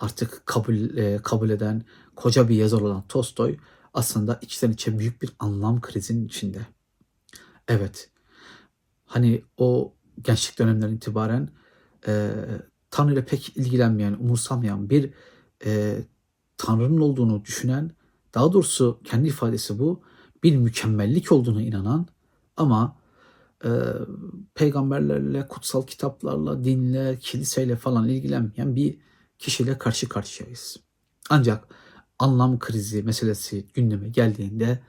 artık 0.00 0.42
kabul 0.46 0.96
e, 0.96 1.18
kabul 1.22 1.50
eden 1.50 1.82
koca 2.16 2.48
bir 2.48 2.56
yazar 2.56 2.80
olan 2.80 3.04
Tolstoy 3.08 3.56
aslında 3.94 4.38
içten 4.42 4.70
içe 4.70 4.98
büyük 4.98 5.22
bir 5.22 5.30
anlam 5.38 5.80
krizinin 5.80 6.26
içinde. 6.26 6.66
Evet, 7.68 8.10
hani 9.06 9.42
o 9.56 9.94
gençlik 10.22 10.58
dönemlerinden 10.58 10.96
itibaren 10.96 11.48
e, 12.06 12.30
Tanrı 12.90 13.12
ile 13.12 13.24
pek 13.24 13.56
ilgilenmeyen, 13.56 14.12
umursamayan 14.12 14.90
bir 14.90 15.10
e, 15.66 15.98
Tanrı'nın 16.56 17.00
olduğunu 17.00 17.44
düşünen, 17.44 17.90
daha 18.34 18.52
doğrusu 18.52 19.00
kendi 19.04 19.28
ifadesi 19.28 19.78
bu, 19.78 20.02
bir 20.42 20.56
mükemmellik 20.56 21.32
olduğuna 21.32 21.62
inanan 21.62 22.06
ama 22.56 22.96
e, 23.64 23.70
peygamberlerle, 24.54 25.48
kutsal 25.48 25.86
kitaplarla, 25.86 26.64
dinle, 26.64 27.18
kiliseyle 27.18 27.76
falan 27.76 28.08
ilgilenmeyen 28.08 28.76
bir 28.76 28.98
kişiyle 29.38 29.78
karşı 29.78 30.08
karşıyayız. 30.08 30.76
Ancak 31.30 31.68
anlam 32.18 32.58
krizi 32.58 33.02
meselesi 33.02 33.66
gündeme 33.74 34.08
geldiğinde 34.08 34.82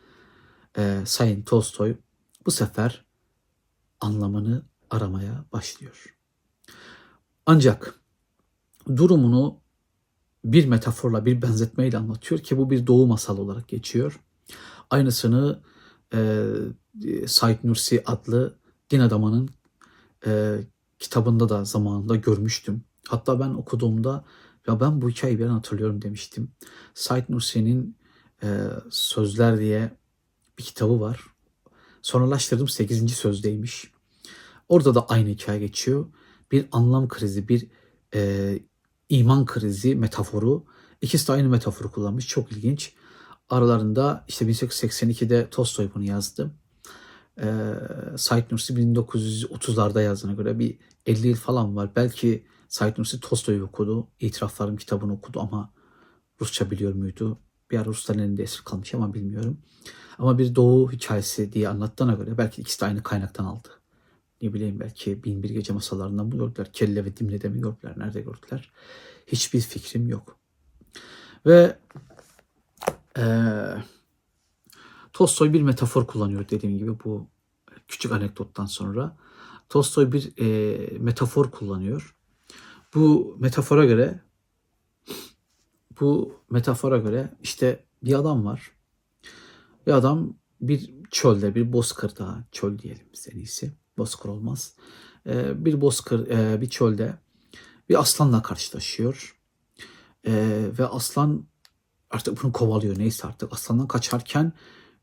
e, 0.78 1.02
Sayın 1.06 1.42
Tolstoy 1.42 1.98
bu 2.46 2.52
sefer 2.52 3.06
anlamını 4.00 4.64
aramaya 4.90 5.46
başlıyor. 5.54 6.16
Ancak 7.46 8.00
durumunu 8.96 9.60
bir 10.46 10.66
metaforla, 10.66 11.26
bir 11.26 11.42
benzetmeyle 11.42 11.98
anlatıyor 11.98 12.42
ki 12.42 12.58
bu 12.58 12.70
bir 12.70 12.88
doğu 12.88 13.08
masalı 13.08 13.42
olarak 13.42 13.68
geçiyor. 13.68 14.20
Aynısını 14.90 15.62
e, 16.14 16.48
Said 17.28 17.58
Nursi 17.64 18.04
adlı 18.06 18.60
din 18.90 19.00
adamının 19.00 19.50
e, 20.26 20.60
kitabında 21.00 21.50
da 21.50 21.66
zamanında 21.66 22.16
görmüştüm. 22.16 22.84
Hatta 23.08 23.40
ben 23.40 23.50
okuduğumda 23.50 24.26
ya 24.68 24.80
ben 24.80 25.02
bu 25.02 25.10
hikayeyi 25.10 25.40
ben 25.40 25.48
hatırlıyorum 25.48 26.02
demiştim. 26.02 26.52
Said 26.94 27.24
Nursi'nin 27.30 27.98
e, 28.44 28.60
Sözler 28.90 29.60
diye 29.60 29.98
bir 30.60 30.64
kitabı 30.64 31.00
var. 31.02 31.20
Sonralaştırdım 32.02 32.68
8. 32.68 33.14
sözdeymiş. 33.14 33.92
Orada 34.70 34.96
da 34.96 35.08
aynı 35.08 35.30
hikaye 35.30 35.60
geçiyor. 35.60 36.06
Bir 36.52 36.66
anlam 36.72 37.08
krizi, 37.08 37.48
bir 37.48 37.68
e, 38.16 38.60
iman 39.10 39.46
krizi 39.46 39.96
metaforu. 39.96 40.66
İkisi 41.02 41.28
de 41.28 41.32
aynı 41.32 41.50
metaforu 41.50 41.92
kullanmış. 41.92 42.28
Çok 42.28 42.52
ilginç. 42.52 42.94
Aralarında 43.50 44.26
işte 44.28 44.46
1882'de 44.46 45.50
Tolstoy 45.50 45.90
bunu 45.96 46.04
yazdı. 46.04 46.56
Ee, 47.42 47.74
Said 48.18 48.52
Nursi 48.52 48.74
1930'larda 48.74 50.04
yazdığına 50.04 50.34
göre 50.34 50.60
bir 50.60 50.78
50 51.06 51.28
yıl 51.28 51.36
falan 51.36 51.76
var. 51.76 51.92
Belki 51.96 52.46
Said 52.68 52.98
Nursi 52.98 53.20
Tolstoy'u 53.20 53.64
okudu. 53.64 54.08
İtirafların 54.20 54.76
kitabını 54.76 55.14
okudu 55.14 55.40
ama 55.40 55.74
Rusça 56.42 56.72
biliyor 56.72 56.94
muydu? 56.94 57.40
Bir 57.72 57.78
ara 57.78 57.86
Rusların 57.86 58.20
elinde 58.20 58.44
esir 58.44 58.64
kalmış 58.64 58.94
ama 58.94 59.14
bilmiyorum. 59.14 59.58
Ama 60.18 60.38
bir 60.38 60.56
doğu 60.56 60.92
hikayesi 60.92 61.54
diye 61.54 61.70
anlattığına 61.70 62.14
göre 62.14 62.38
belki 62.38 62.62
ikisi 62.62 62.82
de 62.82 62.86
aynı 62.86 63.04
kaynaktan 63.04 63.46
aldı. 63.46 63.70
Ne 64.42 64.54
bileyim 64.54 64.80
belki 64.80 65.24
bin 65.24 65.44
bir 65.44 65.50
gece 65.50 65.74
masalarından 65.74 66.26
mı 66.26 66.38
gördüler? 66.38 66.74
Kelle 66.74 67.06
ve 67.06 67.18
Dimle'de 67.18 67.50
mi 67.50 67.62
gördüler? 67.62 67.94
Nerede 67.98 68.22
gördüler? 68.22 68.72
Hiçbir 69.28 69.62
fikrim 69.62 70.10
yok. 70.10 70.38
Ve 71.46 71.78
ee, 73.18 73.22
Tolstoy 75.16 75.54
bir 75.54 75.62
metafor 75.62 76.08
kullanıyor 76.08 76.50
dediğim 76.50 76.78
gibi 76.78 77.00
bu 77.06 77.28
küçük 77.88 78.12
anekdottan 78.12 78.66
sonra. 78.66 79.18
Tolstoy 79.70 80.12
bir 80.12 80.34
e, 80.38 80.98
metafor 80.98 81.52
kullanıyor. 81.52 82.16
Bu 82.96 83.36
metafora 83.40 83.86
göre 83.86 84.20
bu 86.00 86.40
metafora 86.50 86.98
göre 86.98 87.38
işte 87.44 87.86
bir 88.04 88.14
adam 88.14 88.46
var. 88.46 88.72
Bir 89.88 89.92
adam 89.92 90.34
bir 90.62 90.94
çölde, 91.12 91.56
bir 91.56 91.74
bozkırda, 91.74 92.44
çöl 92.52 92.80
diyelim 92.80 93.08
en 93.32 93.38
iyisi. 93.38 93.74
Bozkır 93.98 94.30
olmaz. 94.30 94.76
E, 95.28 95.66
bir 95.66 95.82
bozkır, 95.82 96.28
e, 96.28 96.62
bir 96.62 96.70
çölde 96.70 97.20
bir 97.90 98.00
aslanla 98.00 98.42
karşılaşıyor. 98.42 99.40
E, 100.28 100.34
ve 100.80 100.86
aslan 100.86 101.46
artık 102.10 102.44
bunu 102.44 102.52
kovalıyor 102.52 102.98
neyse 102.98 103.28
artık. 103.28 103.54
Aslandan 103.54 103.88
kaçarken 103.88 104.54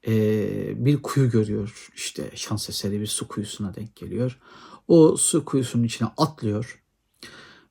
e, 0.06 0.84
bir 0.84 1.02
kuyu 1.02 1.30
görüyor. 1.30 1.88
İşte 1.96 2.30
şans 2.34 2.68
eseri 2.68 3.00
bir 3.00 3.06
su 3.06 3.28
kuyusuna 3.28 3.74
denk 3.74 3.96
geliyor. 3.96 4.38
O 4.88 5.16
su 5.16 5.44
kuyusunun 5.44 5.84
içine 5.84 6.08
atlıyor 6.16 6.82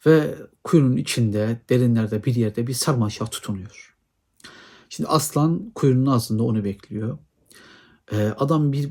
ve 0.06 0.36
kuyunun 0.64 0.98
içinde 0.98 1.62
derinlerde 1.70 2.24
bir 2.24 2.36
yerde 2.36 2.68
bir 2.68 2.74
sarmaşığa 2.74 3.28
tutunuyor. 3.28 3.98
Şimdi 4.90 5.10
aslan 5.10 5.72
kuyunun 5.76 6.06
ağzında 6.06 6.44
onu 6.44 6.64
bekliyor. 6.64 7.18
Ee, 8.12 8.34
adam 8.38 8.72
bir 8.72 8.90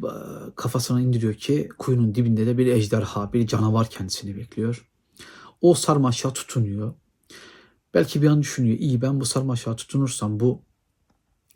kafasına 0.56 1.00
indiriyor 1.00 1.34
ki 1.34 1.68
kuyunun 1.78 2.14
dibinde 2.14 2.46
de 2.46 2.58
bir 2.58 2.66
ejderha, 2.66 3.32
bir 3.32 3.46
canavar 3.46 3.90
kendisini 3.90 4.36
bekliyor. 4.36 4.88
O 5.60 5.74
sarmaşığa 5.74 6.32
tutunuyor. 6.32 6.94
Belki 7.94 8.22
bir 8.22 8.28
an 8.28 8.42
düşünüyor. 8.42 8.78
İyi 8.78 9.02
ben 9.02 9.20
bu 9.20 9.24
sarmaşığa 9.24 9.76
tutunursam, 9.76 10.40
bu 10.40 10.62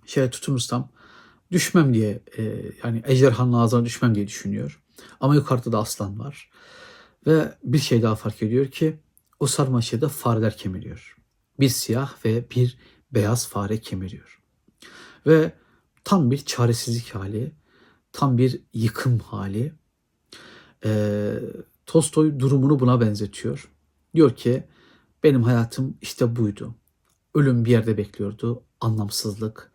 şeye 0.07 0.31
tutunursam 0.31 0.91
düşmem 1.55 1.95
diye 1.95 2.23
e, 2.39 2.43
yani 2.85 3.03
ejderhanın 3.05 3.53
ağzına 3.53 3.85
düşmem 3.85 4.15
diye 4.15 4.27
düşünüyor. 4.27 4.83
Ama 5.21 5.35
yukarıda 5.35 5.73
da 5.73 5.79
aslan 5.79 6.19
var. 6.19 6.51
Ve 7.27 7.55
bir 7.65 7.79
şey 7.79 8.03
daha 8.03 8.15
fark 8.15 8.43
ediyor 8.43 8.67
ki 8.67 8.97
o 9.41 9.47
sarmaşığı 9.47 10.09
fareler 10.09 10.57
kemiriyor. 10.57 11.17
Bir 11.61 11.69
siyah 11.69 12.25
ve 12.25 12.51
bir 12.51 12.79
beyaz 13.13 13.49
fare 13.49 13.81
kemiriyor. 13.81 14.43
Ve 15.27 15.53
tam 16.05 16.31
bir 16.31 16.39
çaresizlik 16.39 17.15
hali, 17.15 17.53
tam 18.13 18.39
bir 18.39 18.63
yıkım 18.73 19.19
hali. 19.19 19.73
E, 20.85 21.33
Tolstoy 21.87 22.39
durumunu 22.39 22.81
buna 22.81 23.01
benzetiyor. 23.01 23.71
Diyor 24.15 24.37
ki 24.37 24.65
benim 25.23 25.43
hayatım 25.43 25.97
işte 26.01 26.37
buydu. 26.37 26.75
Ölüm 27.35 27.65
bir 27.65 27.71
yerde 27.71 27.97
bekliyordu. 27.97 28.63
Anlamsızlık, 28.81 29.73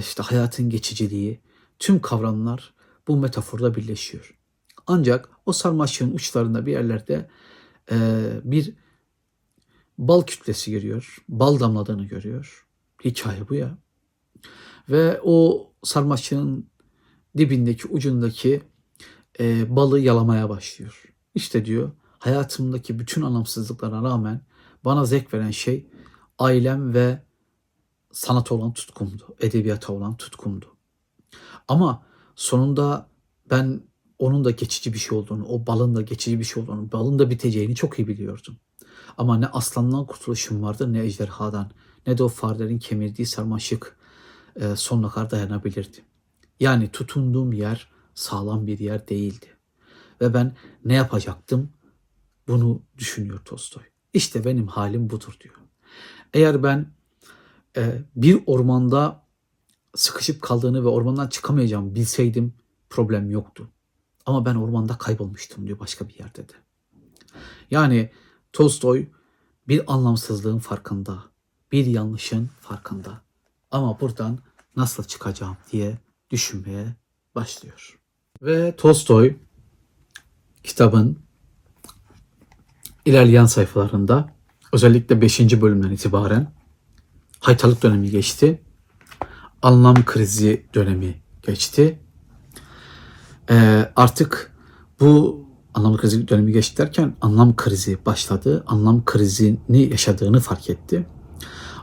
işte 0.00 0.22
hayatın 0.22 0.70
geçiciliği, 0.70 1.40
tüm 1.78 2.00
kavramlar 2.00 2.74
bu 3.08 3.16
metaforda 3.16 3.74
birleşiyor. 3.74 4.38
Ancak 4.86 5.28
o 5.46 5.52
sarmaşığın 5.52 6.14
uçlarında 6.14 6.66
bir 6.66 6.72
yerlerde 6.72 7.30
e, 7.90 7.96
bir 8.44 8.74
bal 9.98 10.22
kütlesi 10.22 10.70
görüyor. 10.70 11.16
Bal 11.28 11.60
damladığını 11.60 12.04
görüyor. 12.04 12.66
Hikaye 13.04 13.48
bu 13.48 13.54
ya. 13.54 13.78
Ve 14.88 15.20
o 15.22 15.66
sarmaşığın 15.84 16.70
dibindeki 17.38 17.88
ucundaki 17.88 18.62
e, 19.40 19.76
balı 19.76 20.00
yalamaya 20.00 20.48
başlıyor. 20.48 21.02
İşte 21.34 21.64
diyor 21.64 21.90
hayatımdaki 22.18 22.98
bütün 22.98 23.22
anlamsızlıklara 23.22 24.02
rağmen 24.02 24.40
bana 24.84 25.04
zevk 25.04 25.34
veren 25.34 25.50
şey 25.50 25.86
ailem 26.38 26.94
ve 26.94 27.22
sanata 28.12 28.54
olan 28.54 28.72
tutkumdu, 28.72 29.36
edebiyata 29.40 29.92
olan 29.92 30.16
tutkumdu. 30.16 30.76
Ama 31.68 32.02
sonunda 32.36 33.08
ben 33.50 33.80
onun 34.18 34.44
da 34.44 34.50
geçici 34.50 34.92
bir 34.92 34.98
şey 34.98 35.18
olduğunu, 35.18 35.46
o 35.46 35.66
balın 35.66 35.94
da 35.94 36.02
geçici 36.02 36.38
bir 36.38 36.44
şey 36.44 36.62
olduğunu, 36.62 36.92
balın 36.92 37.18
da 37.18 37.30
biteceğini 37.30 37.74
çok 37.74 37.98
iyi 37.98 38.08
biliyordum. 38.08 38.56
Ama 39.18 39.36
ne 39.36 39.46
aslandan 39.46 40.06
kurtuluşum 40.06 40.62
vardı 40.62 40.92
ne 40.92 41.00
ejderhadan 41.00 41.70
ne 42.06 42.18
de 42.18 42.22
o 42.22 42.28
farelerin 42.28 42.78
kemirdiği 42.78 43.26
sarmaşık 43.26 43.96
e, 44.56 44.76
sonuna 44.76 45.10
kadar 45.10 45.30
dayanabilirdi. 45.30 46.04
Yani 46.60 46.88
tutunduğum 46.88 47.52
yer 47.52 47.88
sağlam 48.14 48.66
bir 48.66 48.78
yer 48.78 49.08
değildi. 49.08 49.46
Ve 50.20 50.34
ben 50.34 50.56
ne 50.84 50.94
yapacaktım 50.94 51.72
bunu 52.48 52.82
düşünüyor 52.98 53.40
Tolstoy. 53.44 53.82
İşte 54.14 54.44
benim 54.44 54.66
halim 54.66 55.10
budur 55.10 55.36
diyor. 55.40 55.54
Eğer 56.34 56.62
ben 56.62 56.92
bir 58.16 58.42
ormanda 58.46 59.26
sıkışıp 59.94 60.42
kaldığını 60.42 60.84
ve 60.84 60.88
ormandan 60.88 61.28
çıkamayacağımı 61.28 61.94
bilseydim 61.94 62.54
problem 62.90 63.30
yoktu. 63.30 63.68
Ama 64.26 64.44
ben 64.44 64.54
ormanda 64.54 64.98
kaybolmuştum 64.98 65.66
diyor 65.66 65.78
başka 65.78 66.08
bir 66.08 66.18
yerde 66.18 66.48
de. 66.48 66.52
Yani 67.70 68.10
Tolstoy 68.52 69.06
bir 69.68 69.92
anlamsızlığın 69.92 70.58
farkında, 70.58 71.24
bir 71.72 71.86
yanlışın 71.86 72.50
farkında. 72.60 73.22
Ama 73.70 74.00
buradan 74.00 74.38
nasıl 74.76 75.04
çıkacağım 75.04 75.56
diye 75.72 75.98
düşünmeye 76.30 76.96
başlıyor. 77.34 77.98
Ve 78.42 78.76
Tolstoy 78.76 79.36
kitabın 80.62 81.18
ilerleyen 83.04 83.46
sayfalarında 83.46 84.34
özellikle 84.72 85.20
5. 85.20 85.40
bölümden 85.40 85.90
itibaren 85.90 86.52
haytalık 87.40 87.82
dönemi 87.82 88.10
geçti. 88.10 88.62
Anlam 89.62 90.04
krizi 90.04 90.66
dönemi 90.74 91.14
geçti. 91.42 91.98
Ee, 93.50 93.92
artık 93.96 94.52
bu 95.00 95.44
anlam 95.74 95.96
krizi 95.96 96.28
dönemi 96.28 96.52
geçti 96.52 96.76
derken 96.78 97.14
anlam 97.20 97.56
krizi 97.56 98.06
başladı. 98.06 98.64
Anlam 98.66 99.04
krizini 99.04 99.90
yaşadığını 99.90 100.40
fark 100.40 100.70
etti. 100.70 101.06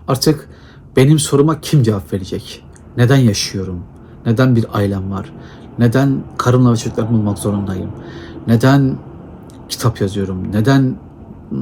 Artık 0.07 0.49
benim 0.95 1.19
soruma 1.19 1.61
kim 1.61 1.83
cevap 1.83 2.13
verecek? 2.13 2.65
Neden 2.97 3.17
yaşıyorum? 3.17 3.83
Neden 4.25 4.55
bir 4.55 4.77
ailem 4.77 5.11
var? 5.11 5.33
Neden 5.79 6.23
karımla 6.37 6.71
ve 6.71 6.77
çocuklarımı 6.77 7.17
bulmak 7.17 7.37
zorundayım? 7.37 7.91
Neden 8.47 8.97
kitap 9.69 10.01
yazıyorum? 10.01 10.51
Neden 10.51 10.99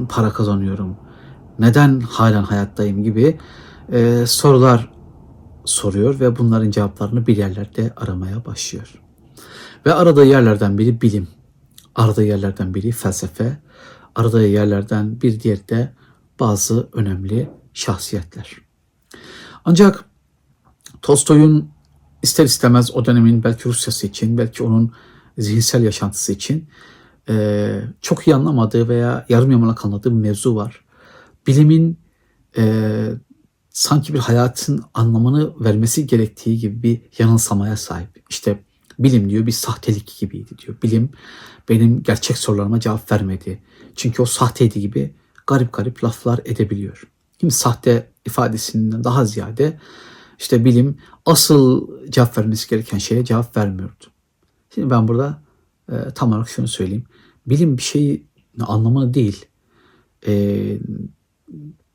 para 0.08 0.30
kazanıyorum? 0.30 0.96
Neden 1.58 2.00
halen 2.00 2.42
hayattayım 2.42 3.02
gibi 3.02 3.38
e, 3.92 4.26
sorular 4.26 4.92
soruyor 5.64 6.20
ve 6.20 6.38
bunların 6.38 6.70
cevaplarını 6.70 7.26
bir 7.26 7.36
yerlerde 7.36 7.92
aramaya 7.96 8.44
başlıyor. 8.44 9.02
Ve 9.86 9.94
aradığı 9.94 10.24
yerlerden 10.24 10.78
biri 10.78 11.00
bilim, 11.00 11.28
aradığı 11.94 12.24
yerlerden 12.24 12.74
biri 12.74 12.92
felsefe, 12.92 13.58
aradığı 14.14 14.46
yerlerden 14.46 15.20
bir 15.20 15.40
diğeri 15.40 15.68
de 15.68 15.92
bazı 16.40 16.88
önemli 16.92 17.50
şahsiyetler. 17.74 18.56
Ancak 19.64 20.04
Tolstoy'un 21.02 21.70
ister 22.22 22.44
istemez 22.44 22.96
o 22.96 23.04
dönemin 23.04 23.44
belki 23.44 23.68
Rusyası 23.68 24.06
için, 24.06 24.38
belki 24.38 24.62
onun 24.62 24.92
zihinsel 25.38 25.82
yaşantısı 25.82 26.32
için 26.32 26.68
e, 27.28 27.80
çok 28.00 28.26
iyi 28.26 28.34
anlamadığı 28.34 28.88
veya 28.88 29.26
yarım 29.28 29.50
yamalak 29.50 29.84
anladığı 29.84 30.10
bir 30.10 30.28
mevzu 30.28 30.56
var. 30.56 30.84
Bilimin 31.46 31.98
e, 32.58 32.64
sanki 33.76 34.14
bir 34.14 34.18
hayatın 34.18 34.84
anlamını 34.94 35.64
vermesi 35.64 36.06
gerektiği 36.06 36.58
gibi 36.58 36.82
bir 36.82 37.00
yanılsamaya 37.18 37.76
sahip. 37.76 38.22
İşte 38.30 38.64
bilim 38.98 39.30
diyor 39.30 39.46
bir 39.46 39.52
sahtelik 39.52 40.16
gibiydi 40.18 40.58
diyor. 40.58 40.76
Bilim 40.82 41.10
benim 41.68 42.02
gerçek 42.02 42.38
sorularıma 42.38 42.80
cevap 42.80 43.12
vermedi. 43.12 43.62
Çünkü 43.96 44.22
o 44.22 44.24
sahteydi 44.24 44.80
gibi 44.80 45.14
garip 45.46 45.72
garip 45.72 46.04
laflar 46.04 46.40
edebiliyor. 46.44 47.02
Şimdi 47.40 47.54
sahte 47.54 48.10
ifadesinden 48.26 49.04
daha 49.04 49.24
ziyade 49.24 49.80
işte 50.38 50.64
bilim 50.64 50.98
asıl 51.26 51.88
cevap 52.10 52.38
vermesi 52.38 52.68
gereken 52.70 52.98
şeye 52.98 53.24
cevap 53.24 53.56
vermiyordu. 53.56 54.04
Şimdi 54.74 54.90
ben 54.90 55.08
burada 55.08 55.42
e, 55.92 55.94
tam 56.14 56.32
olarak 56.32 56.48
şunu 56.48 56.68
söyleyeyim. 56.68 57.04
Bilim 57.46 57.76
bir 57.76 57.82
şeyi 57.82 58.26
anlamını 58.60 59.14
değil, 59.14 59.46
e, 60.26 60.32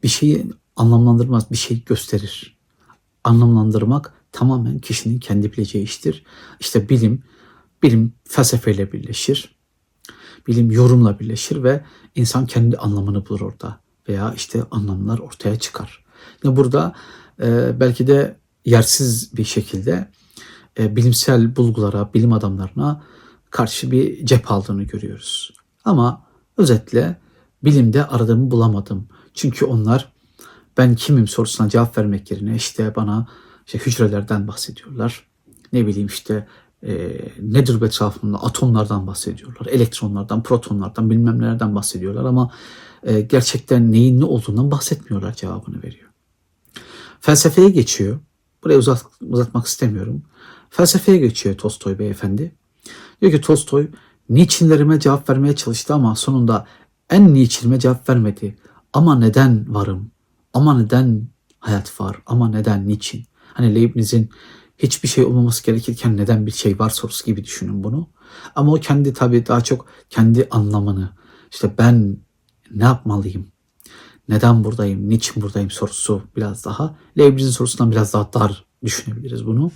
bir 0.03 0.07
şeyi 0.07 0.45
anlamlandırmaz, 0.75 1.51
bir 1.51 1.57
şey 1.57 1.83
gösterir. 1.83 2.57
Anlamlandırmak 3.23 4.13
tamamen 4.31 4.79
kişinin 4.79 5.19
kendi 5.19 5.53
bileceği 5.53 5.83
iştir. 5.83 6.23
İşte 6.59 6.89
bilim, 6.89 7.23
bilim 7.83 8.13
felsefeyle 8.23 8.91
birleşir. 8.91 9.55
Bilim 10.47 10.71
yorumla 10.71 11.19
birleşir 11.19 11.63
ve 11.63 11.85
insan 12.15 12.45
kendi 12.45 12.77
anlamını 12.77 13.25
bulur 13.25 13.41
orada. 13.41 13.81
Veya 14.09 14.33
işte 14.33 14.63
anlamlar 14.71 15.19
ortaya 15.19 15.59
çıkar. 15.59 16.05
Yani 16.43 16.55
burada 16.55 16.95
e, 17.41 17.79
belki 17.79 18.07
de 18.07 18.37
yersiz 18.65 19.37
bir 19.37 19.43
şekilde 19.43 20.11
e, 20.79 20.95
bilimsel 20.95 21.55
bulgulara, 21.55 22.13
bilim 22.13 22.33
adamlarına 22.33 23.03
karşı 23.49 23.91
bir 23.91 24.25
cep 24.25 24.51
aldığını 24.51 24.83
görüyoruz. 24.83 25.53
Ama 25.85 26.25
özetle 26.57 27.21
bilimde 27.63 28.07
aradığımı 28.07 28.51
bulamadım. 28.51 29.07
Çünkü 29.33 29.65
onlar 29.65 30.13
ben 30.77 30.95
kimim 30.95 31.27
sorusuna 31.27 31.69
cevap 31.69 31.97
vermek 31.97 32.31
yerine 32.31 32.55
işte 32.55 32.95
bana 32.95 33.27
işte 33.65 33.79
hücrelerden 33.79 34.47
bahsediyorlar. 34.47 35.25
Ne 35.73 35.87
bileyim 35.87 36.07
işte 36.07 36.47
e, 36.83 37.19
nedir 37.41 37.81
etrafında 37.81 38.43
atomlardan 38.43 39.07
bahsediyorlar. 39.07 39.65
Elektronlardan, 39.65 40.43
protonlardan 40.43 41.09
bilmem 41.09 41.41
nelerden 41.41 41.75
bahsediyorlar 41.75 42.25
ama 42.25 42.51
e, 43.03 43.21
gerçekten 43.21 43.91
neyin 43.91 44.19
ne 44.19 44.25
olduğundan 44.25 44.71
bahsetmiyorlar 44.71 45.33
cevabını 45.33 45.83
veriyor. 45.83 46.09
Felsefeye 47.19 47.69
geçiyor. 47.69 48.19
Burayı 48.63 48.79
uzat, 48.79 49.05
uzatmak 49.21 49.65
istemiyorum. 49.65 50.23
Felsefeye 50.69 51.17
geçiyor 51.17 51.57
Tolstoy 51.57 51.99
beyefendi. 51.99 52.55
Diyor 53.21 53.31
ki 53.31 53.41
Tolstoy 53.41 53.87
niçinlerime 54.29 54.99
cevap 54.99 55.29
vermeye 55.29 55.55
çalıştı 55.55 55.93
ama 55.93 56.15
sonunda 56.15 56.67
en 57.09 57.33
niçinime 57.33 57.79
cevap 57.79 58.09
vermedi. 58.09 58.57
Ama 58.93 59.15
neden 59.15 59.73
varım? 59.73 60.11
Ama 60.53 60.77
neden 60.77 61.27
hayat 61.59 62.01
var? 62.01 62.21
Ama 62.25 62.49
neden 62.49 62.87
niçin? 62.87 63.25
Hani 63.53 63.75
Leibniz'in 63.75 64.29
hiçbir 64.77 65.07
şey 65.07 65.23
olmaması 65.23 65.63
gerekirken 65.63 66.17
neden 66.17 66.45
bir 66.45 66.51
şey 66.51 66.79
var 66.79 66.89
sorusu 66.89 67.25
gibi 67.25 67.43
düşünün 67.43 67.83
bunu. 67.83 68.09
Ama 68.55 68.73
o 68.73 68.75
kendi 68.75 69.13
tabii 69.13 69.45
daha 69.47 69.61
çok 69.61 69.85
kendi 70.09 70.47
anlamını 70.51 71.09
işte 71.51 71.77
ben 71.77 72.17
ne 72.71 72.83
yapmalıyım? 72.83 73.47
Neden 74.29 74.63
buradayım? 74.63 75.09
Niçin 75.09 75.43
buradayım 75.43 75.71
sorusu 75.71 76.21
biraz 76.35 76.65
daha 76.65 76.95
Leibniz'in 77.17 77.51
sorusundan 77.51 77.91
biraz 77.91 78.13
daha 78.13 78.33
dar 78.33 78.65
düşünebiliriz 78.83 79.45
bunu. 79.45 79.71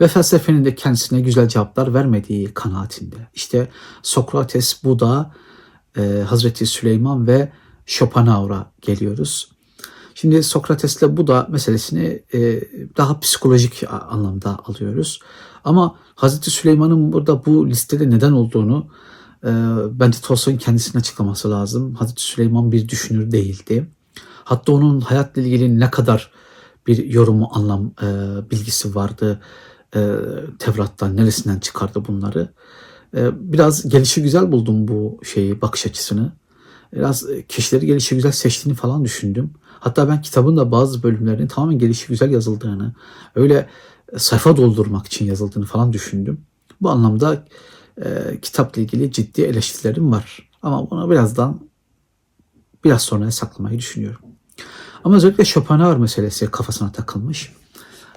Ve 0.00 0.08
felsefenin 0.08 0.64
de 0.64 0.74
kendisine 0.74 1.20
güzel 1.20 1.48
cevaplar 1.48 1.94
vermediği 1.94 2.54
kanaatinde. 2.54 3.16
İşte 3.34 3.68
Sokrates, 4.02 4.84
Buda, 4.84 5.34
e, 5.96 6.24
Hazreti 6.26 6.66
Süleyman 6.66 7.26
ve 7.26 7.52
Schopenhauer'a 7.86 8.72
geliyoruz. 8.80 9.52
Şimdi 10.14 10.42
Sokrates'le 10.42 11.02
Buda 11.02 11.46
meselesini 11.50 12.22
e, 12.34 12.60
daha 12.96 13.20
psikolojik 13.20 13.84
anlamda 14.10 14.58
alıyoruz. 14.64 15.20
Ama 15.64 15.96
Hazreti 16.14 16.50
Süleyman'ın 16.50 17.12
burada 17.12 17.46
bu 17.46 17.68
listede 17.68 18.10
neden 18.10 18.32
olduğunu 18.32 18.86
e, 19.44 19.50
bence 19.90 20.18
Tolstoy'un 20.22 20.58
kendisinin 20.58 21.00
açıklaması 21.00 21.50
lazım. 21.50 21.94
Hazreti 21.94 22.22
Süleyman 22.22 22.72
bir 22.72 22.88
düşünür 22.88 23.32
değildi. 23.32 23.88
Hatta 24.44 24.72
onun 24.72 25.00
hayatla 25.00 25.42
ilgili 25.42 25.80
ne 25.80 25.90
kadar 25.90 26.30
bir 26.86 27.04
yorumu, 27.04 27.50
anlam, 27.52 27.92
e, 28.02 28.06
bilgisi 28.50 28.94
vardı. 28.94 29.40
E, 29.96 30.16
Tevrat'tan 30.58 31.16
neresinden 31.16 31.58
çıkardı 31.58 32.04
bunları. 32.08 32.48
E, 33.16 33.52
biraz 33.52 33.88
gelişi 33.88 34.22
güzel 34.22 34.52
buldum 34.52 34.88
bu 34.88 35.20
şeyi, 35.24 35.60
bakış 35.60 35.86
açısını. 35.86 36.32
Biraz 36.94 37.26
kişileri 37.48 37.86
gelişi 37.86 38.14
güzel 38.14 38.32
seçtiğini 38.32 38.76
falan 38.76 39.04
düşündüm. 39.04 39.50
Hatta 39.82 40.08
ben 40.08 40.22
kitabın 40.22 40.56
da 40.56 40.72
bazı 40.72 41.02
bölümlerinin 41.02 41.46
tamamen 41.46 41.78
gelişi 41.78 42.08
güzel 42.08 42.30
yazıldığını, 42.30 42.94
öyle 43.34 43.68
sayfa 44.16 44.56
doldurmak 44.56 45.06
için 45.06 45.24
yazıldığını 45.24 45.64
falan 45.64 45.92
düşündüm. 45.92 46.40
Bu 46.80 46.90
anlamda 46.90 47.44
e, 48.04 48.38
kitapla 48.42 48.82
ilgili 48.82 49.12
ciddi 49.12 49.42
eleştirilerim 49.42 50.12
var. 50.12 50.50
Ama 50.62 50.90
bunu 50.90 51.10
birazdan 51.10 51.60
biraz 52.84 53.02
sonra 53.02 53.30
saklamayı 53.30 53.78
düşünüyorum. 53.78 54.20
Ama 55.04 55.16
özellikle 55.16 55.44
Schopenhauer 55.44 55.96
meselesi 55.96 56.50
kafasına 56.50 56.92
takılmış. 56.92 57.52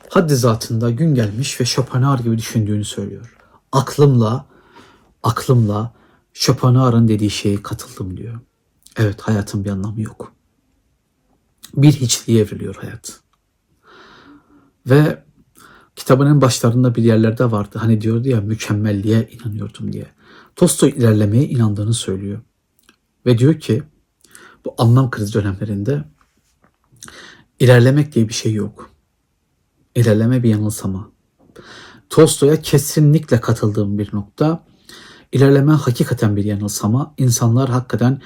Haddi 0.10 0.36
zatında 0.36 0.92
gün 0.92 1.16
gelmiş 1.16 1.62
ve 1.62 1.66
Schopenhauer 1.66 2.20
gibi 2.20 2.38
düşündüğünü 2.38 2.86
söylüyor. 2.86 3.38
Aklımla, 3.72 4.46
aklımla 5.24 5.94
Schopenhauer'ın 6.34 7.08
dediği 7.08 7.30
şeye 7.30 7.64
katıldım 7.64 8.18
diyor. 8.18 8.40
Evet 8.98 9.22
hayatın 9.22 9.66
bir 9.66 9.70
anlamı 9.70 10.02
yok. 10.02 10.35
Bir 11.74 11.92
hiçliğe 11.92 12.42
evriliyor 12.42 12.76
hayat. 12.76 13.20
Ve 14.86 15.24
kitabının 15.96 16.42
başlarında 16.42 16.96
bir 16.96 17.04
yerlerde 17.04 17.52
vardı. 17.52 17.78
Hani 17.82 18.02
diyordu 18.02 18.30
ya 18.30 18.42
mükemmelliğe 18.42 19.30
inanıyordum 19.32 19.94
diye. 19.94 20.06
Tolstoy 20.56 20.90
ilerlemeye 20.90 21.48
inandığını 21.48 21.94
söylüyor. 21.94 22.42
Ve 23.26 23.38
diyor 23.38 23.60
ki 23.60 23.84
bu 24.66 24.76
anlam 24.78 25.10
krizi 25.10 25.34
dönemlerinde 25.34 26.04
ilerlemek 27.60 28.16
diye 28.16 28.28
bir 28.28 28.34
şey 28.34 28.54
yok. 28.54 28.90
İlerleme 29.96 30.44
bir 30.44 30.50
yanılsama. 30.50 31.12
Tolstoy'a 32.10 32.62
kesinlikle 32.62 33.42
katıldığım 33.42 33.98
bir 33.98 34.10
nokta. 34.14 34.66
İlerleme 35.32 35.72
hakikaten 35.72 36.36
bir 36.36 36.44
yanılsama. 36.44 37.14
İnsanlar 37.18 37.70
hakikaten 37.70 38.22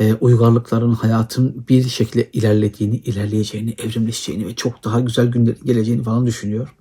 e, 0.00 0.14
uygarlıkların 0.14 0.92
hayatın 0.92 1.64
bir 1.68 1.88
şekilde 1.88 2.30
ilerlediğini, 2.32 2.96
ilerleyeceğini, 2.96 3.74
evrimleşeceğini 3.78 4.46
ve 4.46 4.54
çok 4.54 4.84
daha 4.84 5.00
güzel 5.00 5.26
günler 5.26 5.54
geleceğini 5.64 6.02
falan 6.02 6.26
düşünüyor. 6.26 6.74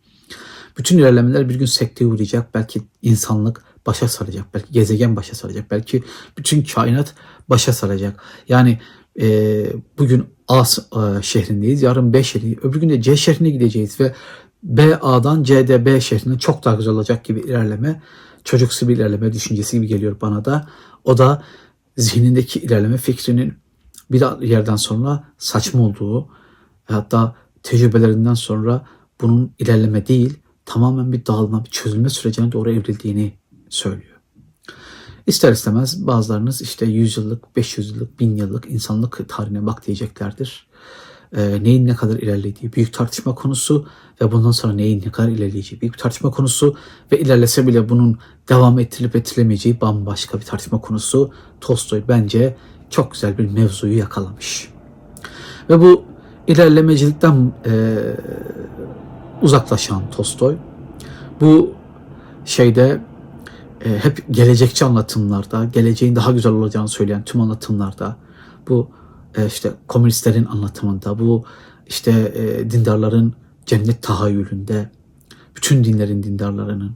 Bütün 0.78 0.98
ilerlemeler 0.98 1.50
bir 1.50 1.56
gün 1.56 1.66
sekteye 1.66 2.06
uğrayacak. 2.06 2.54
Belki 2.54 2.82
insanlık 3.02 3.64
başa 3.88 4.08
saracak. 4.08 4.46
Belki 4.54 4.74
gezegen 4.74 5.16
başa 5.16 5.36
saracak. 5.36 5.72
Belki 5.72 6.04
bütün 6.38 6.64
kainat 6.64 7.14
başa 7.50 7.74
saracak. 7.74 8.24
Yani 8.50 8.80
e, 9.22 9.66
bugün 9.98 10.26
A 10.48 10.62
e, 10.62 11.22
şehrindeyiz. 11.22 11.82
Yarın 11.82 12.14
B 12.14 12.24
şehri. 12.24 12.58
Öbür 12.64 12.82
gün 12.82 12.90
de 12.90 13.02
C 13.02 13.18
şehrine 13.18 13.50
gideceğiz 13.50 14.00
ve 14.00 14.14
B 14.64 15.00
A'dan 15.02 15.44
C'de 15.44 15.86
B 15.86 16.02
şehrine 16.02 16.40
çok 16.40 16.66
daha 16.66 16.76
güzel 16.76 16.94
olacak 16.94 17.26
gibi 17.26 17.40
ilerleme. 17.40 18.02
Çocuksu 18.44 18.88
bir 18.88 18.96
ilerleme 18.96 19.34
düşüncesi 19.34 19.78
gibi 19.78 19.88
geliyor 19.88 20.22
bana 20.22 20.46
da. 20.46 20.68
O 21.04 21.18
da 21.18 21.44
zihnindeki 21.98 22.60
ilerleme 22.60 22.98
fikrinin 22.98 23.54
bir 24.12 24.42
yerden 24.42 24.76
sonra 24.76 25.24
saçma 25.38 25.82
olduğu 25.82 26.28
hatta 26.86 27.36
tecrübelerinden 27.64 28.34
sonra 28.34 28.86
bunun 29.22 29.52
ilerleme 29.60 30.08
değil 30.08 30.40
tamamen 30.66 31.12
bir 31.12 31.26
dağılma, 31.26 31.66
bir 31.66 31.70
çözülme 31.70 32.10
sürecine 32.10 32.52
doğru 32.52 32.72
evrildiğini 32.72 33.34
söylüyor. 33.70 34.14
İster 35.28 35.52
istemez 35.52 36.08
bazılarınız 36.08 36.62
işte 36.62 36.86
100 36.86 37.18
yıllık, 37.18 37.56
500 37.56 37.90
yıllık, 37.90 38.20
1000 38.20 38.36
yıllık 38.36 38.66
insanlık 38.66 39.30
tarihine 39.30 39.66
bak 39.66 39.88
diyeceklerdir. 39.88 40.68
Ee, 41.38 41.64
neyin 41.64 41.86
ne 41.86 41.96
kadar 41.96 42.16
ilerlediği 42.16 42.74
büyük 42.74 42.94
tartışma 42.94 43.36
konusu 43.36 43.88
ve 44.22 44.32
bundan 44.32 44.52
sonra 44.52 44.74
neyin 44.74 45.04
ne 45.06 45.12
kadar 45.12 45.30
ilerleyeceği 45.30 45.82
büyük 45.82 46.00
tartışma 46.00 46.32
konusu 46.32 46.76
ve 47.12 47.20
ilerlese 47.20 47.68
bile 47.68 47.90
bunun 47.90 48.18
devam 48.50 48.80
ettirilip 48.80 49.16
ettirilemeyeceği 49.16 49.82
bambaşka 49.82 50.40
bir 50.40 50.46
tartışma 50.46 50.82
konusu. 50.82 51.32
Tolstoy 51.62 52.04
bence 52.08 52.56
çok 52.90 53.12
güzel 53.12 53.38
bir 53.38 53.50
mevzuyu 53.50 53.98
yakalamış. 53.98 54.70
Ve 55.70 55.82
bu 55.82 56.04
ilerlemecilikten 56.48 57.54
e, 57.66 57.96
uzaklaşan 59.42 60.04
Tolstoy 60.12 60.56
bu 61.42 61.72
şeyde 62.46 63.02
e, 63.86 63.90
hep 63.90 64.24
gelecekçi 64.32 64.86
anlatımlarda, 64.86 65.66
geleceğin 65.66 66.16
daha 66.16 66.32
güzel 66.32 66.52
olacağını 66.52 66.88
söyleyen 66.88 67.24
tüm 67.24 67.42
anlatımlarda, 67.42 68.16
bu 68.70 68.90
e, 69.38 69.46
işte 69.46 69.72
komünistlerin 69.88 70.46
anlatımında, 70.46 71.20
bu 71.20 71.46
işte 71.88 72.12
e, 72.36 72.72
dindarların 72.72 73.34
cennet 73.66 74.04
tahayyülünde, 74.04 74.90
bütün 75.56 75.84
dinlerin 75.84 76.24
dindarlarının 76.24 76.96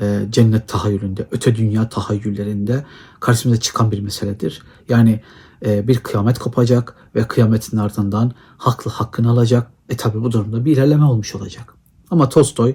e, 0.00 0.26
cennet 0.30 0.68
tahayyülünde, 0.68 1.26
öte 1.30 1.56
dünya 1.56 1.88
tahayyüllerinde 1.88 2.84
karşımıza 3.20 3.60
çıkan 3.60 3.90
bir 3.90 4.00
meseledir. 4.00 4.62
Yani 4.88 5.20
e, 5.66 5.88
bir 5.88 5.98
kıyamet 5.98 6.38
kopacak 6.38 6.94
ve 7.14 7.28
kıyametin 7.28 7.76
ardından 7.76 8.32
haklı 8.58 8.90
hakkını 8.90 9.30
alacak. 9.30 9.70
E 9.88 9.96
tabi 9.96 10.22
bu 10.22 10.32
durumda 10.32 10.64
bir 10.64 10.72
ilerleme 10.72 11.04
olmuş 11.04 11.34
olacak. 11.34 11.74
Ama 12.10 12.28
Tolstoy 12.28 12.74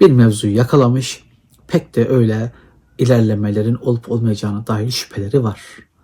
bir 0.00 0.10
mevzuyu 0.10 0.56
yakalamış, 0.56 1.24
pek 1.68 1.96
de 1.96 2.08
öyle 2.08 2.52
ilerlemelerin 2.98 3.74
olup 3.74 4.10
olmayacağına 4.10 4.66
dair 4.66 4.90
şüpheleri 4.90 5.42
var. 5.42 5.60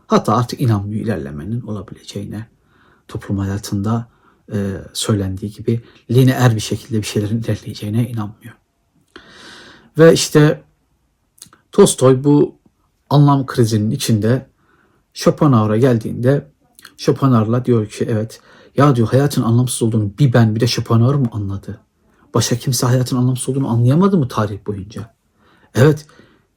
Hatta 0.09 0.37
artık 0.37 0.61
inanmıyor 0.61 1.05
ilerlemenin 1.05 1.61
olabileceğine. 1.61 2.47
Toplum 3.09 3.39
hayatında 3.39 4.09
e, 4.53 4.57
söylendiği 4.93 5.53
gibi 5.53 5.81
lineer 6.11 6.55
bir 6.55 6.61
şekilde 6.61 6.99
bir 6.99 7.07
şeylerin 7.07 7.39
ilerleyeceğine 7.39 8.09
inanmıyor. 8.09 8.55
Ve 9.99 10.13
işte 10.13 10.63
Tolstoy 11.73 12.25
bu 12.25 12.57
anlam 13.11 13.47
krizinin 13.47 13.91
içinde 13.91 14.47
Schopenhauer'a 15.15 15.77
geldiğinde 15.77 16.51
Schopenhauer'la 16.97 17.65
diyor 17.65 17.89
ki 17.89 18.07
evet 18.11 18.41
ya 18.77 18.97
diyor 18.97 19.09
hayatın 19.09 19.43
anlamsız 19.43 19.83
olduğunu 19.83 20.11
bir 20.19 20.33
ben 20.33 20.55
bir 20.55 20.61
de 20.61 20.67
Schopenhauer 20.67 21.15
mı 21.15 21.29
anladı? 21.33 21.81
Başka 22.35 22.57
kimse 22.57 22.87
hayatın 22.87 23.17
anlamsız 23.17 23.49
olduğunu 23.49 23.69
anlayamadı 23.69 24.19
mı 24.19 24.29
tarih 24.29 24.67
boyunca? 24.67 25.15
Evet 25.75 26.07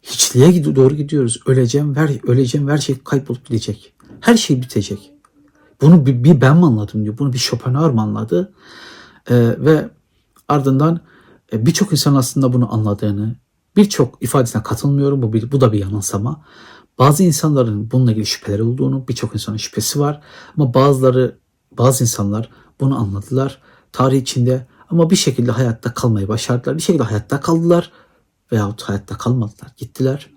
hiçliğe 0.03 0.75
doğru 0.75 0.95
gidiyoruz. 0.95 1.41
Öleceğim, 1.45 1.95
ver, 1.95 2.27
öleceğim, 2.27 2.69
her 2.69 2.77
şey 2.77 2.97
kaybolup 3.03 3.45
gidecek. 3.45 3.93
Her 4.19 4.37
şey 4.37 4.61
bitecek. 4.61 5.11
Bunu 5.81 6.05
bir, 6.05 6.23
bir 6.23 6.41
ben 6.41 6.57
mi 6.57 6.65
anladım 6.65 7.03
diyor. 7.03 7.17
Bunu 7.17 7.33
bir 7.33 7.37
Schopenhauer 7.37 7.91
mı 7.91 8.01
anladı? 8.01 8.53
Ee, 9.29 9.35
ve 9.37 9.89
ardından 10.47 10.99
e, 11.53 11.65
birçok 11.65 11.91
insan 11.91 12.15
aslında 12.15 12.53
bunu 12.53 12.73
anladığını, 12.73 13.35
birçok 13.75 14.23
ifadesine 14.23 14.63
katılmıyorum. 14.63 15.21
Bu, 15.21 15.33
bir, 15.33 15.51
bu 15.51 15.61
da 15.61 15.73
bir 15.73 15.79
yanılsama. 15.79 16.45
Bazı 16.99 17.23
insanların 17.23 17.91
bununla 17.91 18.11
ilgili 18.11 18.25
şüpheleri 18.25 18.63
olduğunu, 18.63 19.07
birçok 19.07 19.33
insanın 19.33 19.57
şüphesi 19.57 19.99
var. 19.99 20.21
Ama 20.57 20.73
bazıları, 20.73 21.37
bazı 21.77 22.03
insanlar 22.03 22.49
bunu 22.79 22.99
anladılar. 22.99 23.61
Tarih 23.91 24.21
içinde 24.21 24.67
ama 24.89 25.09
bir 25.09 25.15
şekilde 25.15 25.51
hayatta 25.51 25.93
kalmayı 25.93 26.27
başardılar. 26.27 26.77
Bir 26.77 26.81
şekilde 26.81 27.03
hayatta 27.03 27.39
kaldılar 27.39 27.91
veyahut 28.51 28.81
hayatta 28.81 29.17
kalmadılar. 29.17 29.71
Gittiler 29.77 30.29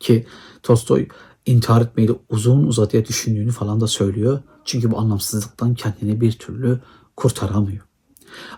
ki 0.00 0.26
Tolstoy 0.62 1.08
intihar 1.46 1.80
etmeyi 1.80 2.08
de 2.08 2.12
uzun 2.28 2.66
uzadıya 2.66 3.04
düşündüğünü 3.04 3.52
falan 3.52 3.80
da 3.80 3.86
söylüyor. 3.86 4.42
Çünkü 4.64 4.90
bu 4.90 4.98
anlamsızlıktan 4.98 5.74
kendini 5.74 6.20
bir 6.20 6.32
türlü 6.32 6.80
kurtaramıyor. 7.16 7.86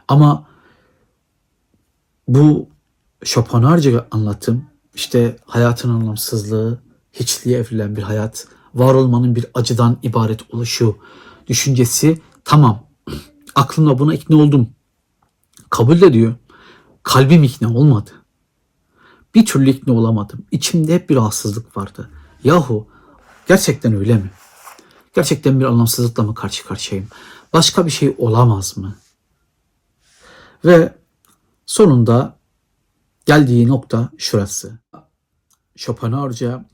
Ama 0.09 0.47
bu 2.29 2.69
Schopenhauer'ca 3.25 4.07
anlatım 4.11 4.65
işte 4.95 5.37
hayatın 5.47 5.91
anlamsızlığı, 5.91 6.79
hiçliğe 7.13 7.59
evrilen 7.59 7.97
bir 7.97 8.03
hayat, 8.03 8.49
var 8.75 8.95
olmanın 8.95 9.37
bir 9.37 9.47
acıdan 9.55 9.99
ibaret 10.03 10.55
oluşu 10.55 10.97
düşüncesi 11.47 12.21
tamam 12.45 12.87
aklımla 13.55 13.99
buna 13.99 14.15
ikna 14.15 14.37
oldum. 14.37 14.69
Kabul 15.71 16.01
de 16.01 16.13
diyor. 16.13 16.35
Kalbim 17.03 17.43
ikna 17.43 17.75
olmadı. 17.75 18.11
Bir 19.35 19.47
türlü 19.47 19.71
ikna 19.71 19.95
olamadım. 19.95 20.47
İçimde 20.51 20.95
hep 20.95 21.11
bir 21.11 21.17
rahatsızlık 21.17 21.77
vardı. 21.77 22.11
Yahu 22.45 22.89
gerçekten 23.49 23.95
öyle 23.95 24.15
mi? 24.15 24.31
Gerçekten 25.15 25.61
bir 25.61 25.65
anlamsızlıkla 25.65 26.23
mı 26.23 26.35
karşı 26.35 26.67
karşıyayım? 26.67 27.09
Başka 27.53 27.87
bir 27.87 27.91
şey 27.91 28.15
olamaz 28.19 28.77
mı? 28.77 28.97
Ve 30.65 30.95
sonunda 31.67 32.39
geldiği 33.27 33.69
nokta 33.69 34.11
şurası. 34.19 34.79
Schopenhauer'ca 35.77 36.65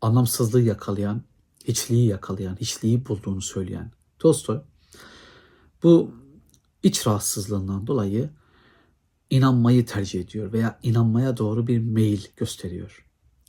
anlamsızlığı 0.00 0.60
yakalayan, 0.60 1.22
hiçliği 1.64 2.06
yakalayan, 2.06 2.56
hiçliği 2.56 3.06
bulduğunu 3.06 3.42
söyleyen 3.42 3.92
Tolstoy 4.18 4.60
bu 5.82 6.10
iç 6.82 7.06
rahatsızlığından 7.06 7.86
dolayı 7.86 8.30
inanmayı 9.30 9.86
tercih 9.86 10.20
ediyor 10.20 10.52
veya 10.52 10.78
inanmaya 10.82 11.36
doğru 11.36 11.66
bir 11.66 11.78
meyil 11.78 12.26
gösteriyor. 12.36 13.06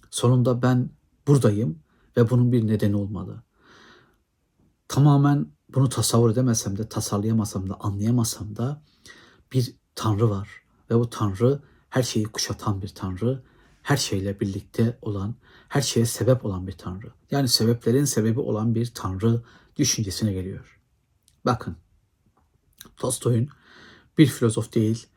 Sonunda 0.09 0.61
ben 0.61 0.89
buradayım 1.27 1.79
ve 2.17 2.29
bunun 2.29 2.51
bir 2.51 2.67
nedeni 2.67 2.95
olmalı. 2.95 3.43
Tamamen 4.87 5.47
bunu 5.73 5.89
tasavvur 5.89 6.31
edemesem 6.31 6.77
de, 6.77 6.89
tasarlayamasam 6.89 7.69
da, 7.69 7.77
anlayamasam 7.79 8.55
da 8.55 8.83
bir 9.53 9.75
tanrı 9.95 10.29
var 10.29 10.49
ve 10.89 10.95
bu 10.95 11.09
tanrı 11.09 11.61
her 11.89 12.03
şeyi 12.03 12.25
kuşatan 12.25 12.81
bir 12.81 12.87
tanrı, 12.87 13.43
her 13.81 13.97
şeyle 13.97 14.39
birlikte 14.39 14.97
olan, 15.01 15.35
her 15.67 15.81
şeye 15.81 16.05
sebep 16.05 16.45
olan 16.45 16.67
bir 16.67 16.71
tanrı. 16.71 17.13
Yani 17.31 17.47
sebeplerin 17.47 18.05
sebebi 18.05 18.39
olan 18.39 18.75
bir 18.75 18.91
tanrı 18.93 19.43
düşüncesine 19.75 20.33
geliyor. 20.33 20.79
Bakın, 21.45 21.77
Tolstoy'un 22.97 23.49
bir 24.17 24.25
filozof 24.25 24.75
değil, 24.75 25.07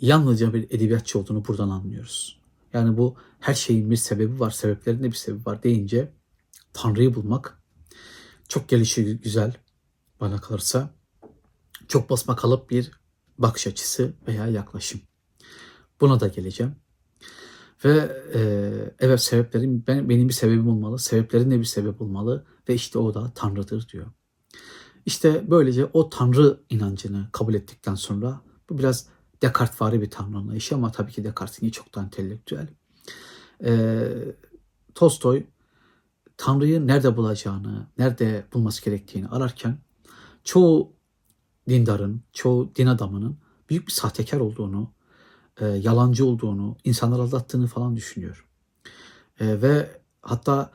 yalnızca 0.00 0.54
bir 0.54 0.62
edebiyatçı 0.70 1.18
olduğunu 1.18 1.44
buradan 1.44 1.68
anlıyoruz. 1.68 2.40
Yani 2.72 2.96
bu 2.96 3.16
her 3.40 3.54
şeyin 3.54 3.90
bir 3.90 3.96
sebebi 3.96 4.40
var, 4.40 4.50
sebeplerin 4.50 5.02
de 5.02 5.06
bir 5.06 5.16
sebebi 5.16 5.46
var 5.46 5.62
deyince 5.62 6.12
Tanrı'yı 6.72 7.14
bulmak 7.14 7.62
çok 8.48 8.68
gelişi 8.68 9.16
güzel 9.16 9.56
bana 10.20 10.40
kalırsa. 10.40 10.94
Çok 11.88 12.10
basma 12.10 12.36
kalıp 12.36 12.70
bir 12.70 12.90
bakış 13.38 13.66
açısı 13.66 14.12
veya 14.26 14.46
yaklaşım. 14.46 15.00
Buna 16.00 16.20
da 16.20 16.28
geleceğim. 16.28 16.76
Ve 17.84 18.22
e, 18.34 18.40
evet 18.98 19.20
sebeplerin 19.20 19.84
ben, 19.86 20.08
benim 20.08 20.28
bir 20.28 20.34
sebebim 20.34 20.68
olmalı. 20.68 20.98
Sebeplerin 20.98 21.50
de 21.50 21.58
bir 21.58 21.64
sebep 21.64 22.00
olmalı. 22.00 22.46
Ve 22.68 22.74
işte 22.74 22.98
o 22.98 23.14
da 23.14 23.32
Tanrı'dır 23.34 23.88
diyor. 23.88 24.06
İşte 25.06 25.44
böylece 25.50 25.84
o 25.92 26.10
Tanrı 26.10 26.60
inancını 26.70 27.28
kabul 27.32 27.54
ettikten 27.54 27.94
sonra 27.94 28.40
bu 28.70 28.78
biraz 28.78 29.08
Descartes'vari 29.42 30.00
bir 30.00 30.10
Tanrı 30.10 30.36
anlayışı 30.36 30.74
ama 30.74 30.92
tabii 30.92 31.12
ki 31.12 31.24
Descartes'in 31.24 31.70
çok 31.70 31.94
da 31.94 32.02
entelektüel. 32.02 32.68
E, 33.64 34.02
Tolstoy 34.94 35.44
Tanrı'yı 36.36 36.86
nerede 36.86 37.16
bulacağını, 37.16 37.86
nerede 37.98 38.44
bulması 38.52 38.84
gerektiğini 38.84 39.28
ararken 39.28 39.78
çoğu 40.44 40.92
dindarın, 41.68 42.22
çoğu 42.32 42.74
din 42.74 42.86
adamının 42.86 43.38
büyük 43.70 43.86
bir 43.86 43.92
sahtekar 43.92 44.40
olduğunu, 44.40 44.92
e, 45.60 45.66
yalancı 45.66 46.26
olduğunu, 46.26 46.76
insanları 46.84 47.22
aldattığını 47.22 47.66
falan 47.66 47.96
düşünüyor. 47.96 48.46
E, 49.40 49.62
ve 49.62 50.00
hatta 50.22 50.70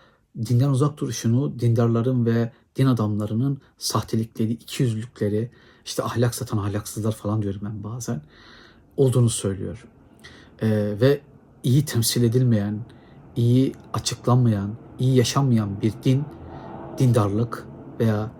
dinden 0.45 0.69
uzak 0.69 0.97
duruşunu 0.97 1.59
dindarların 1.59 2.25
ve 2.25 2.51
din 2.75 2.85
adamlarının 2.85 3.61
sahtelikleri, 3.77 4.51
ikiyüzlülükleri, 4.51 5.51
işte 5.85 6.03
ahlak 6.03 6.35
satan 6.35 6.57
ahlaksızlar 6.57 7.11
falan 7.11 7.41
diyorum 7.41 7.61
ben 7.63 7.83
bazen 7.83 8.21
olduğunu 8.97 9.29
söylüyor. 9.29 9.85
E, 10.61 10.69
ve 11.01 11.21
iyi 11.63 11.85
temsil 11.85 12.23
edilmeyen, 12.23 12.79
iyi 13.35 13.73
açıklanmayan, 13.93 14.75
iyi 14.99 15.15
yaşanmayan 15.15 15.81
bir 15.81 15.93
din, 16.03 16.23
dindarlık 16.97 17.67
veya 17.99 18.31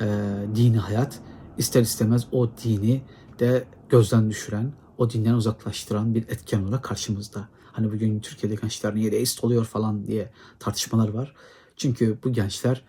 e, 0.00 0.06
dini 0.54 0.78
hayat 0.78 1.20
ister 1.58 1.82
istemez 1.82 2.26
o 2.32 2.50
dini 2.64 3.02
de 3.38 3.64
gözden 3.88 4.30
düşüren, 4.30 4.72
o 4.98 5.10
dinden 5.10 5.34
uzaklaştıran 5.34 6.14
bir 6.14 6.22
etken 6.22 6.62
olarak 6.62 6.84
karşımızda. 6.84 7.48
Hani 7.72 7.92
bugün 7.92 8.20
Türkiye'de 8.20 8.54
gençler 8.54 8.94
niye 8.94 9.12
deist 9.12 9.44
oluyor 9.44 9.64
falan 9.64 10.06
diye 10.06 10.32
tartışmalar 10.58 11.08
var. 11.08 11.34
Çünkü 11.76 12.18
bu 12.24 12.32
gençler 12.32 12.84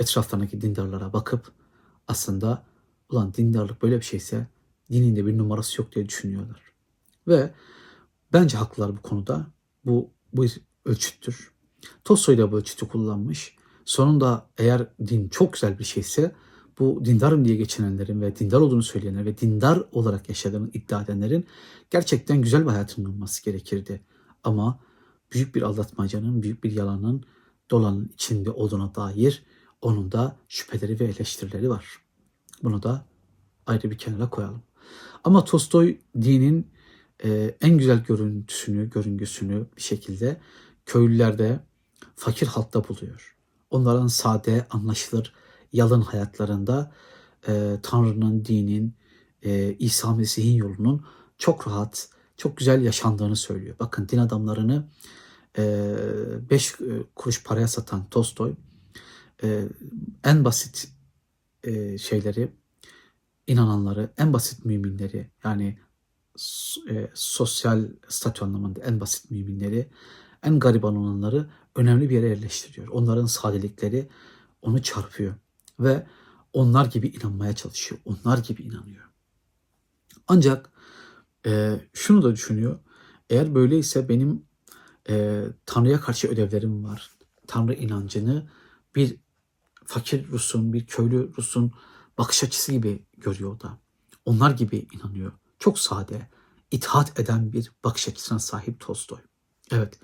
etraflarındaki 0.00 0.60
dindarlara 0.60 1.12
bakıp 1.12 1.52
aslında 2.08 2.62
ulan 3.10 3.34
dindarlık 3.34 3.82
böyle 3.82 3.96
bir 3.96 4.04
şeyse 4.04 4.46
dininde 4.90 5.26
bir 5.26 5.38
numarası 5.38 5.82
yok 5.82 5.94
diye 5.94 6.08
düşünüyorlar. 6.08 6.62
Ve 7.28 7.50
bence 8.32 8.56
haklılar 8.56 8.96
bu 8.96 9.02
konuda. 9.02 9.46
Bu, 9.84 10.10
bu 10.32 10.46
ölçüttür. 10.84 11.52
Tolstoy 12.04 12.38
da 12.38 12.52
bu 12.52 12.56
ölçütü 12.56 12.88
kullanmış. 12.88 13.56
Sonunda 13.84 14.50
eğer 14.58 14.86
din 15.06 15.28
çok 15.28 15.52
güzel 15.52 15.78
bir 15.78 15.84
şeyse 15.84 16.32
bu 16.78 17.04
dindarım 17.04 17.44
diye 17.44 17.56
geçinenlerin 17.56 18.20
ve 18.20 18.36
dindar 18.36 18.60
olduğunu 18.60 18.82
söyleyenler 18.82 19.24
ve 19.24 19.38
dindar 19.38 19.82
olarak 19.92 20.28
yaşadığını 20.28 20.70
iddia 20.72 21.02
edenlerin 21.02 21.46
gerçekten 21.90 22.42
güzel 22.42 22.64
bir 22.64 22.70
hayatının 22.70 23.10
olması 23.10 23.44
gerekirdi. 23.44 24.00
Ama 24.44 24.80
büyük 25.32 25.54
bir 25.54 25.62
aldatmacanın, 25.62 26.42
büyük 26.42 26.64
bir 26.64 26.72
yalanın 26.72 27.24
dolanın 27.70 28.10
içinde 28.14 28.50
olduğuna 28.50 28.94
dair 28.94 29.42
onun 29.82 30.12
da 30.12 30.36
şüpheleri 30.48 31.00
ve 31.00 31.04
eleştirileri 31.04 31.70
var. 31.70 31.98
Bunu 32.62 32.82
da 32.82 33.04
ayrı 33.66 33.90
bir 33.90 33.98
kenara 33.98 34.30
koyalım. 34.30 34.62
Ama 35.24 35.44
Tolstoy 35.44 35.98
dinin 36.22 36.70
e, 37.24 37.56
en 37.60 37.78
güzel 37.78 38.04
görüntüsünü, 38.04 38.90
görüngüsünü 38.90 39.66
bir 39.76 39.82
şekilde 39.82 40.40
köylülerde, 40.86 41.60
fakir 42.16 42.46
halkta 42.46 42.88
buluyor. 42.88 43.36
Onların 43.70 44.06
sade, 44.06 44.66
anlaşılır, 44.70 45.34
yalın 45.72 46.00
hayatlarında 46.00 46.92
e, 47.48 47.76
Tanrı'nın, 47.82 48.44
dinin, 48.44 48.94
e, 49.42 49.72
İsa 49.78 50.14
Mesih'in 50.14 50.54
yolunun 50.54 51.06
çok 51.38 51.68
rahat, 51.68 52.08
çok 52.36 52.56
güzel 52.56 52.82
yaşandığını 52.82 53.36
söylüyor. 53.36 53.76
Bakın 53.80 54.08
din 54.08 54.18
adamlarını 54.18 54.88
5 55.58 56.74
kuruş 57.14 57.44
paraya 57.44 57.68
satan 57.68 58.08
Tolstoy 58.10 58.54
e, 59.42 59.68
en 60.24 60.44
basit 60.44 60.88
e, 61.64 61.98
şeyleri, 61.98 62.52
inananları, 63.48 64.12
en 64.18 64.32
basit 64.32 64.64
müminleri 64.64 65.30
yani 65.44 65.78
e, 66.90 67.10
sosyal 67.14 67.88
statü 68.08 68.44
anlamında 68.44 68.80
en 68.80 69.00
basit 69.00 69.30
müminleri, 69.30 69.88
en 70.42 70.58
gariban 70.58 70.96
olanları 70.96 71.50
önemli 71.76 72.10
bir 72.10 72.14
yere 72.14 72.28
yerleştiriyor. 72.28 72.88
Onların 72.88 73.26
sadelikleri 73.26 74.08
onu 74.62 74.82
çarpıyor 74.82 75.34
ve 75.80 76.06
onlar 76.52 76.86
gibi 76.86 77.08
inanmaya 77.08 77.54
çalışıyor. 77.54 78.00
Onlar 78.04 78.38
gibi 78.38 78.62
inanıyor. 78.62 79.04
Ancak 80.28 80.70
e, 81.46 81.80
şunu 81.92 82.22
da 82.22 82.32
düşünüyor. 82.32 82.78
Eğer 83.30 83.54
böyleyse 83.54 84.08
benim 84.08 84.42
e, 85.08 85.44
Tanrı'ya 85.66 86.00
karşı 86.00 86.28
ödevlerim 86.28 86.84
var. 86.84 87.10
Tanrı 87.46 87.74
inancını 87.74 88.48
bir 88.94 89.16
fakir 89.84 90.28
Rus'un, 90.28 90.72
bir 90.72 90.86
köylü 90.86 91.32
Rus'un 91.38 91.72
bakış 92.18 92.44
açısı 92.44 92.72
gibi 92.72 93.06
görüyor 93.16 93.60
da. 93.60 93.78
Onlar 94.24 94.50
gibi 94.50 94.86
inanıyor. 94.92 95.32
Çok 95.58 95.78
sade, 95.78 96.28
itaat 96.70 97.20
eden 97.20 97.52
bir 97.52 97.72
bakış 97.84 98.08
açısına 98.08 98.38
sahip 98.38 98.80
Tolstoy. 98.80 99.18
Evet, 99.70 100.00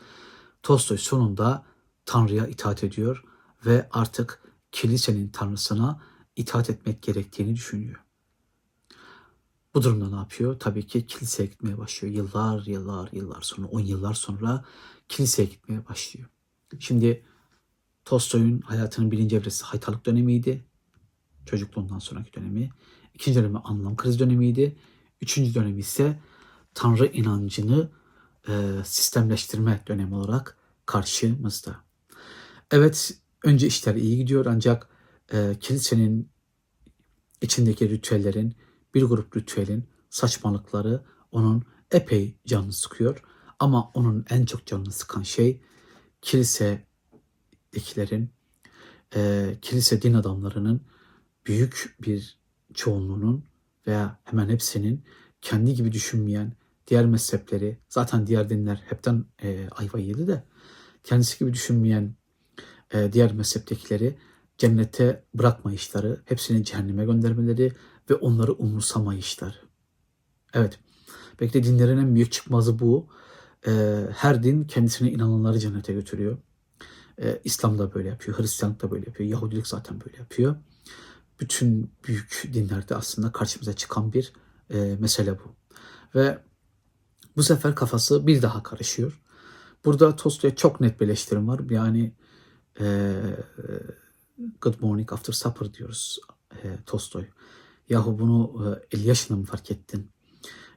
Tolstoy 0.63 0.99
sonunda 0.99 1.65
Tanrı'ya 2.07 2.47
itaat 2.47 2.85
ediyor 2.85 3.25
ve 3.67 3.89
artık 3.91 4.43
kilisenin 4.73 5.29
tanrısına 5.29 6.01
itaat 6.37 6.71
etmek 6.71 7.03
gerektiğini 7.03 7.55
düşünüyor. 7.55 8.01
Bu 9.75 9.83
durumda 9.83 10.11
ne 10.11 10.17
yapıyor? 10.17 10.59
Tabii 10.59 10.87
ki 10.87 11.07
kiliseye 11.07 11.49
gitmeye 11.49 11.79
başlıyor. 11.79 12.15
Yıllar, 12.15 12.67
yıllar, 12.67 13.09
yıllar 13.13 13.41
sonra, 13.41 13.67
on 13.67 13.81
yıllar 13.81 14.15
sonra 14.15 14.65
kiliseye 15.09 15.49
gitmeye 15.49 15.89
başlıyor. 15.89 16.29
Şimdi 16.79 17.25
Tolstoy'un 18.05 18.61
hayatının 18.61 19.11
birinci 19.11 19.37
evresi 19.37 19.65
haytalık 19.65 20.07
dönemiydi. 20.07 20.65
Çocukluğundan 21.47 21.99
sonraki 21.99 22.35
dönemi. 22.35 22.71
İkinci 23.15 23.39
dönemi 23.39 23.59
anlam 23.59 23.97
krizi 23.97 24.19
dönemiydi. 24.19 24.77
Üçüncü 25.21 25.55
dönemi 25.55 25.81
ise 25.81 26.19
Tanrı 26.75 27.07
inancını 27.07 27.91
e, 28.49 28.53
sistemleştirme 28.85 29.81
dönemi 29.89 30.15
olarak 30.15 30.59
karşımızda. 30.87 31.77
Evet 32.71 33.19
önce 33.45 33.67
işler 33.67 33.95
iyi 33.95 34.17
gidiyor 34.17 34.47
ancak 34.47 34.89
e, 35.33 35.55
kilisenin 35.61 36.31
içindeki 37.41 37.91
ritüellerin 37.91 38.55
bir 38.95 39.03
grup 39.03 39.37
ritüelin 39.37 39.89
saçmalıkları 40.11 41.05
onun 41.33 41.65
epey 41.91 42.37
canını 42.47 42.73
sıkıyor. 42.73 43.23
Ama 43.59 43.91
onun 43.95 44.25
en 44.31 44.45
çok 44.45 44.67
canını 44.67 44.93
sıkan 44.93 45.23
şey 45.23 45.61
kilisedekilerin, 46.23 48.31
e, 49.17 49.55
kilise 49.63 50.03
din 50.03 50.15
adamlarının 50.15 50.81
büyük 51.47 51.97
bir 52.03 52.39
çoğunluğunun 52.75 53.45
veya 53.87 54.19
hemen 54.25 54.49
hepsinin 54.49 55.05
kendi 55.43 55.75
gibi 55.75 55.93
düşünmeyen 55.93 56.53
diğer 56.87 57.07
mezhepleri, 57.07 57.79
zaten 57.89 58.27
diğer 58.27 58.51
dinler 58.51 58.83
hepten 58.89 59.25
e, 59.43 59.69
ayva 59.71 59.99
yedi 59.99 60.27
de 60.27 60.45
kendisi 61.05 61.39
gibi 61.39 61.53
düşünmeyen 61.53 62.15
e, 62.95 63.13
diğer 63.13 63.33
mezheptekileri 63.33 64.19
cennete 64.59 65.25
bırakmayışları, 65.35 66.23
hepsini 66.25 66.65
cehenneme 66.65 67.05
göndermeleri 67.05 67.73
ve 68.11 68.15
onları 68.15 68.53
umursamayışları. 68.53 69.57
Evet, 70.55 70.79
belki 71.41 71.55
de 71.55 71.63
dinlerin 71.63 71.99
en 71.99 72.15
büyük 72.15 72.33
çıkmazı 72.33 72.79
bu. 72.79 73.09
E, 73.67 74.01
her 74.17 74.43
din 74.43 74.65
kendisine 74.65 75.11
inananları 75.11 75.59
cennete 75.59 75.93
götürüyor. 75.93 76.39
E, 77.23 77.41
İslam 77.45 77.79
da 77.79 77.95
böyle 77.95 78.09
yapıyor, 78.09 78.39
Hristiyanlık 78.39 78.83
da 78.83 78.91
böyle 78.91 79.07
yapıyor, 79.07 79.31
Yahudilik 79.31 79.67
zaten 79.67 80.01
böyle 80.01 80.17
yapıyor. 80.17 80.57
Bütün 81.41 81.93
büyük 82.07 82.51
dinlerde 82.53 82.95
aslında 82.95 83.33
karşımıza 83.33 83.73
çıkan 83.73 84.13
bir 84.13 84.33
e, 84.71 84.97
mesele 85.01 85.39
bu. 85.39 85.55
Ve 86.15 86.39
bu 87.37 87.43
sefer 87.43 87.75
kafası 87.75 88.27
bir 88.27 88.43
daha 88.43 88.63
karışıyor. 88.63 89.21
Burada 89.85 90.17
Tolstoy'a 90.17 90.57
çok 90.57 90.81
net 90.81 91.01
bir 91.01 91.07
eleştirim 91.07 91.49
var. 91.49 91.61
Yani 91.71 92.13
e, 92.81 93.15
Good 94.61 94.75
Morning 94.81 95.13
After 95.13 95.33
Supper 95.33 95.75
diyoruz 95.75 96.19
e, 96.63 96.79
Tolstoy. 96.87 97.25
Yahu 97.89 98.19
bunu 98.19 98.75
e, 98.93 98.97
50 98.97 99.09
yaşında 99.09 99.39
mı 99.39 99.45
fark 99.45 99.71
ettin? 99.71 100.11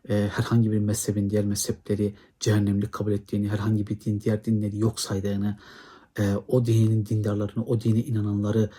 E, 0.10 0.30
herhangi 0.34 0.72
bir 0.72 0.80
mezhebin 0.80 1.30
diğer 1.30 1.46
mezhepleri 1.46 2.16
cehennemlik 2.40 2.92
kabul 2.92 3.12
ettiğini, 3.12 3.50
herhangi 3.50 3.88
bir 3.88 4.00
din 4.00 4.22
diğer 4.22 4.46
dinleri 4.46 4.78
yok 4.78 5.00
saydığını, 5.00 5.60
e, 6.20 6.36
o 6.48 6.66
dinin 6.66 7.06
dindarlarını, 7.06 7.66
o 7.66 7.82
dine 7.82 8.00
inananları 8.00 8.70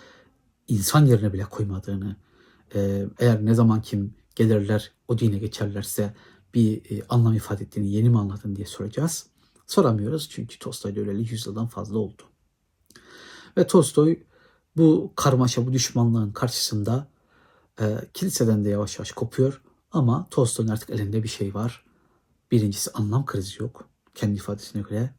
insan 0.69 1.05
yerine 1.05 1.33
bile 1.33 1.43
koymadığını, 1.43 2.15
e, 2.75 3.05
eğer 3.19 3.45
ne 3.45 3.53
zaman 3.53 3.81
kim 3.81 4.13
gelirler 4.35 4.91
o 5.07 5.17
dine 5.17 5.37
geçerlerse 5.37 6.13
bir 6.53 6.91
e, 6.91 7.05
anlam 7.09 7.33
ifade 7.33 7.63
ettiğini 7.63 7.91
yeni 7.91 8.09
mi 8.09 8.19
anladın 8.19 8.55
diye 8.55 8.67
soracağız. 8.67 9.27
Soramıyoruz 9.67 10.29
çünkü 10.29 10.59
Tolstoy'da 10.59 10.99
öleli 10.99 11.19
100 11.19 11.47
yıldan 11.47 11.67
fazla 11.67 11.97
oldu. 11.97 12.21
Ve 13.57 13.67
Tolstoy 13.67 14.19
bu 14.77 15.13
karmaşa, 15.15 15.67
bu 15.67 15.73
düşmanlığın 15.73 16.31
karşısında 16.31 17.07
e, 17.81 17.97
kiliseden 18.13 18.65
de 18.65 18.69
yavaş 18.69 18.99
yavaş 18.99 19.11
kopuyor. 19.11 19.61
Ama 19.91 20.27
Tolstoy'un 20.31 20.69
artık 20.69 20.89
elinde 20.89 21.23
bir 21.23 21.27
şey 21.29 21.53
var. 21.53 21.85
Birincisi 22.51 22.91
anlam 22.91 23.25
krizi 23.25 23.61
yok 23.61 23.89
kendi 24.15 24.35
ifadesine 24.35 24.81
göre. 24.81 25.13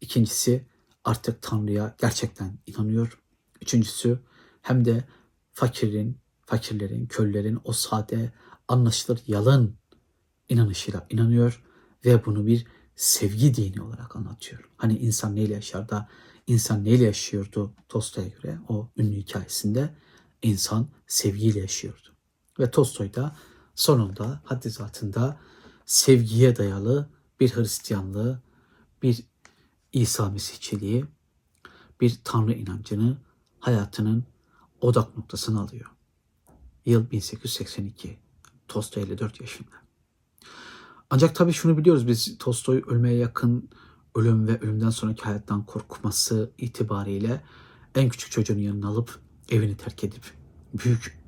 İkincisi 0.00 0.66
artık 1.04 1.42
Tanrı'ya 1.42 1.94
gerçekten 1.98 2.58
inanıyor. 2.66 3.18
Üçüncüsü 3.60 4.20
hem 4.64 4.84
de 4.84 5.04
fakirin, 5.52 6.18
fakirlerin, 6.46 7.06
köllerin 7.06 7.58
o 7.64 7.72
sade, 7.72 8.32
anlaşılır 8.68 9.20
yalın 9.26 9.76
inanışıyla 10.48 11.06
inanıyor 11.10 11.64
ve 12.04 12.24
bunu 12.26 12.46
bir 12.46 12.66
sevgi 12.96 13.54
dini 13.54 13.82
olarak 13.82 14.16
anlatıyor. 14.16 14.70
Hani 14.76 14.98
insan 14.98 15.36
neyle 15.36 15.54
yaşar 15.54 15.88
da 15.88 16.08
insan 16.46 16.84
neyle 16.84 17.04
yaşıyordu 17.04 17.74
Tolstoy'a 17.88 18.28
göre 18.28 18.58
o 18.68 18.88
ünlü 18.96 19.16
hikayesinde 19.16 19.94
insan 20.42 20.88
sevgiyle 21.06 21.60
yaşıyordu. 21.60 22.08
Ve 22.58 22.70
Tolstoy 22.70 23.14
da 23.14 23.36
sonunda 23.74 24.42
haddi 24.44 24.70
zatında 24.70 25.40
sevgiye 25.86 26.56
dayalı 26.56 27.08
bir 27.40 27.56
Hristiyanlığı, 27.56 28.42
bir 29.02 29.24
İsa 29.92 30.30
Mesihçiliği, 30.30 31.04
bir 32.00 32.20
Tanrı 32.24 32.52
inancını 32.52 33.16
hayatının 33.60 34.24
odak 34.84 35.16
noktasını 35.16 35.60
alıyor. 35.60 35.90
Yıl 36.86 37.10
1882. 37.10 38.18
Tolstoy 38.68 39.02
54 39.02 39.40
yaşında. 39.40 39.70
Ancak 41.10 41.34
tabii 41.34 41.52
şunu 41.52 41.78
biliyoruz 41.78 42.06
biz 42.06 42.38
Tolstoy 42.38 42.82
ölmeye 42.86 43.16
yakın 43.16 43.68
ölüm 44.14 44.46
ve 44.48 44.60
ölümden 44.60 44.90
sonraki 44.90 45.22
hayattan 45.22 45.66
korkması 45.66 46.50
itibariyle 46.58 47.44
en 47.94 48.08
küçük 48.08 48.30
çocuğunu 48.30 48.58
yanına 48.58 48.88
alıp 48.88 49.18
evini 49.48 49.76
terk 49.76 50.04
edip 50.04 50.24
büyük 50.74 51.24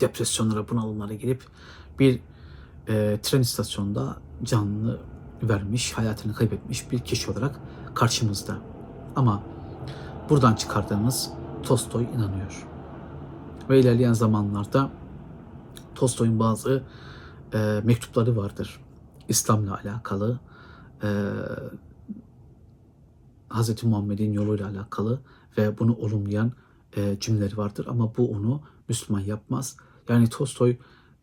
depresyonlara, 0.00 0.68
bunalımlara 0.68 1.14
girip 1.14 1.44
bir 1.98 2.20
e, 2.88 3.18
tren 3.22 3.40
istasyonunda 3.40 4.16
canını 4.42 4.98
vermiş, 5.42 5.92
hayatını 5.92 6.34
kaybetmiş 6.34 6.90
bir 6.90 6.98
kişi 6.98 7.30
olarak 7.30 7.60
karşımızda. 7.94 8.58
Ama 9.16 9.42
buradan 10.28 10.54
çıkardığımız 10.54 11.39
Tolstoy 11.62 12.04
inanıyor. 12.04 12.66
Ve 13.70 13.80
ilerleyen 13.80 14.12
zamanlarda 14.12 14.90
Tolstoy'un 15.94 16.38
bazı 16.38 16.82
e, 17.54 17.80
mektupları 17.84 18.36
vardır. 18.36 18.80
İslam'la 19.28 19.80
alakalı, 19.84 20.40
e, 21.02 21.08
Hz. 23.50 23.84
Muhammed'in 23.84 24.32
yoluyla 24.32 24.68
alakalı 24.68 25.20
ve 25.58 25.78
bunu 25.78 25.96
olumlayan 25.96 26.52
e, 26.96 27.16
cümleleri 27.20 27.56
vardır. 27.56 27.86
Ama 27.90 28.16
bu 28.16 28.30
onu 28.32 28.62
Müslüman 28.88 29.20
yapmaz. 29.20 29.76
Yani 30.08 30.28
Tolstoy 30.28 30.76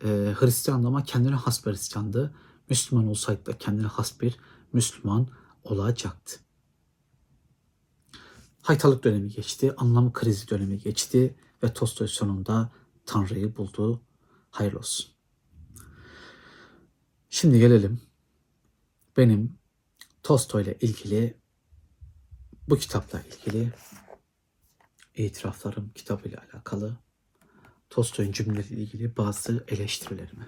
e, 0.04 0.34
Hristiyan 0.40 0.84
ama 0.84 1.04
kendine 1.04 1.36
has 1.36 1.66
bir 1.66 1.72
Hristiyandı. 1.72 2.34
Müslüman 2.70 3.08
olsaydı 3.08 3.46
da 3.46 3.58
kendine 3.58 3.88
has 3.88 4.22
bir 4.22 4.38
Müslüman 4.74 5.28
olacaktı. 5.64 6.47
Haytalık 8.68 9.04
dönemi 9.04 9.30
geçti, 9.30 9.74
anlam 9.78 10.14
krizi 10.14 10.50
dönemi 10.50 10.80
geçti 10.80 11.36
ve 11.64 11.74
Tolstoy 11.74 12.08
sonunda 12.08 12.72
Tanrı'yı 13.06 13.56
buldu. 13.58 14.02
Hayırlı 14.50 14.80
olsun. 14.80 15.12
Şimdi 17.30 17.60
gelelim 17.60 18.02
benim 19.18 19.58
Tolstoy 20.24 20.64
ile 20.64 20.78
ilgili 20.82 21.38
bu 22.70 22.78
kitapla 22.78 23.22
ilgili 23.22 23.74
itiraflarım 25.16 25.92
kitabıyla 25.96 26.44
alakalı 26.54 26.98
Tolstoy'un 27.90 28.32
cümleleriyle 28.32 28.82
ilgili 28.82 29.18
bazı 29.18 29.66
eleştirilerime. 29.68 30.48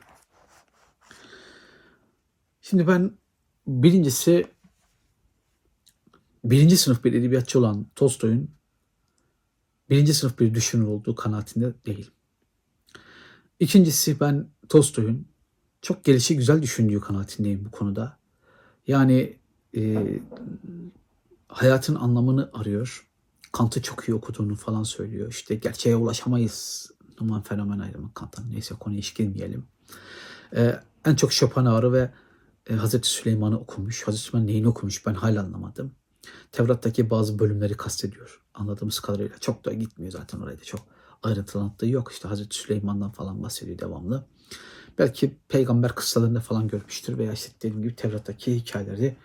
Şimdi 2.62 2.88
ben 2.88 3.18
birincisi 3.68 4.48
birinci 6.44 6.78
sınıf 6.78 7.04
bir 7.04 7.14
edebiyatçı 7.14 7.60
olan 7.60 7.88
Tolstoy'un 7.96 8.52
birinci 9.90 10.14
sınıf 10.14 10.40
bir 10.40 10.54
düşünür 10.54 10.88
olduğu 10.88 11.16
kanaatinde 11.16 11.74
değilim. 11.86 12.12
İkincisi 13.60 14.20
ben 14.20 14.48
Tolstoy'un 14.70 15.28
çok 15.82 16.04
gelişi 16.04 16.38
güzel 16.38 16.62
düşündüğü 16.62 17.00
kanaatindeyim 17.00 17.66
bu 17.66 17.72
konuda. 17.72 18.18
Yani 18.88 19.38
e, 19.76 20.20
hayatın 21.48 21.96
anlamını 21.96 22.50
arıyor. 22.54 23.08
Kant'ı 23.52 23.82
çok 23.82 24.10
iyi 24.10 24.14
okuduğunu 24.14 24.56
falan 24.56 24.84
söylüyor. 24.84 25.32
İşte 25.32 25.56
gerçeğe 25.56 25.96
ulaşamayız. 25.96 26.92
Numan 27.22 27.42
fenomen 27.42 27.80
ayrımı 27.80 28.14
Kant'ın. 28.14 28.52
Neyse 28.52 28.76
konuya 28.80 29.00
hiç 29.00 29.16
girmeyelim. 29.16 29.66
E, 30.56 30.80
en 31.06 31.16
çok 31.16 31.34
Schopenhauer'ı 31.34 31.94
ve 31.94 32.12
e, 32.70 32.74
Hazreti 32.74 33.10
Süleyman'ı 33.10 33.60
okumuş. 33.60 34.08
Hazreti 34.08 34.24
Süleyman 34.24 34.48
neyini 34.48 34.68
okumuş 34.68 35.06
ben 35.06 35.14
hala 35.14 35.44
anlamadım. 35.44 35.92
Tevrat'taki 36.52 37.10
bazı 37.10 37.40
bölümleri 37.40 37.78
kastediyor. 37.78 38.42
Anladığımız 38.54 39.00
kadarıyla. 39.00 39.38
Çok 39.40 39.66
da 39.66 39.74
gitmiyor 39.74 40.12
zaten 40.12 40.40
oraya 40.40 40.60
da 40.60 40.64
çok 40.64 40.82
ayrıntılı 41.24 41.62
anlattığı 41.62 41.88
yok. 41.88 42.12
İşte 42.12 42.28
Hazreti 42.28 42.56
Süleyman'dan 42.56 43.12
falan 43.12 43.44
bahsediyor 43.44 43.80
devamlı. 43.80 44.26
Belki 44.98 45.38
peygamber 45.48 45.96
kıssalarında 45.96 46.40
falan 46.40 46.68
görmüştür 46.68 47.18
veya 47.18 47.34
işte 47.34 47.54
dediğim 47.58 47.82
gibi 47.82 47.96
Tevrat'taki 47.96 48.56
hikayeleri 48.56 49.18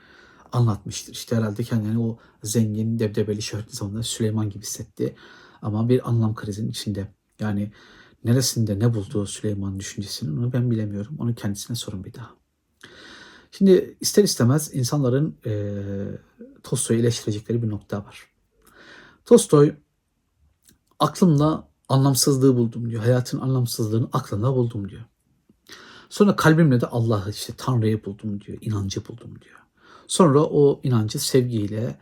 anlatmıştır. 0.53 1.13
İşte 1.13 1.37
herhalde 1.37 1.63
kendini 1.63 2.01
o 2.01 2.19
zengin, 2.43 2.99
debdebeli, 2.99 3.43
şöhretli 3.43 3.77
zamanında 3.77 4.03
Süleyman 4.03 4.51
gibi 4.51 4.63
hissetti. 4.63 5.17
Ama 5.63 5.89
bir 5.89 6.09
anlam 6.09 6.35
krizinin 6.35 6.71
içinde. 6.71 7.15
Yani 7.41 7.73
neresinde 8.25 8.79
ne 8.79 8.95
bulduğu 8.95 9.27
Süleyman 9.27 9.79
düşüncesini 9.79 10.39
onu 10.39 10.53
ben 10.53 10.71
bilemiyorum. 10.71 11.17
Onu 11.19 11.35
kendisine 11.35 11.77
sorun 11.77 12.05
bir 12.05 12.15
daha. 12.15 12.44
Şimdi 13.57 13.97
ister 14.01 14.25
istemez 14.25 14.71
insanların 14.75 15.37
e, 15.47 15.53
Tolstoy'u 16.63 17.01
eleştirecekleri 17.01 17.63
bir 17.63 17.71
nokta 17.71 18.05
var. 18.05 18.27
Tolstoy 19.25 19.75
aklımla 20.99 21.69
anlamsızlığı 21.89 22.57
buldum 22.57 22.91
diyor. 22.91 23.03
Hayatın 23.03 23.41
anlamsızlığını 23.41 24.09
aklımla 24.13 24.55
buldum 24.55 24.89
diyor. 24.89 25.05
Sonra 26.09 26.37
kalbimle 26.37 26.81
de 26.81 26.87
Allah'ı 26.87 27.31
işte 27.31 27.53
Tanrı'yı 27.57 28.05
buldum 28.05 28.41
diyor. 28.41 28.59
inancı 28.61 29.09
buldum 29.09 29.41
diyor. 29.41 29.61
Sonra 30.07 30.45
o 30.45 30.81
inancı 30.83 31.19
sevgiyle 31.19 31.99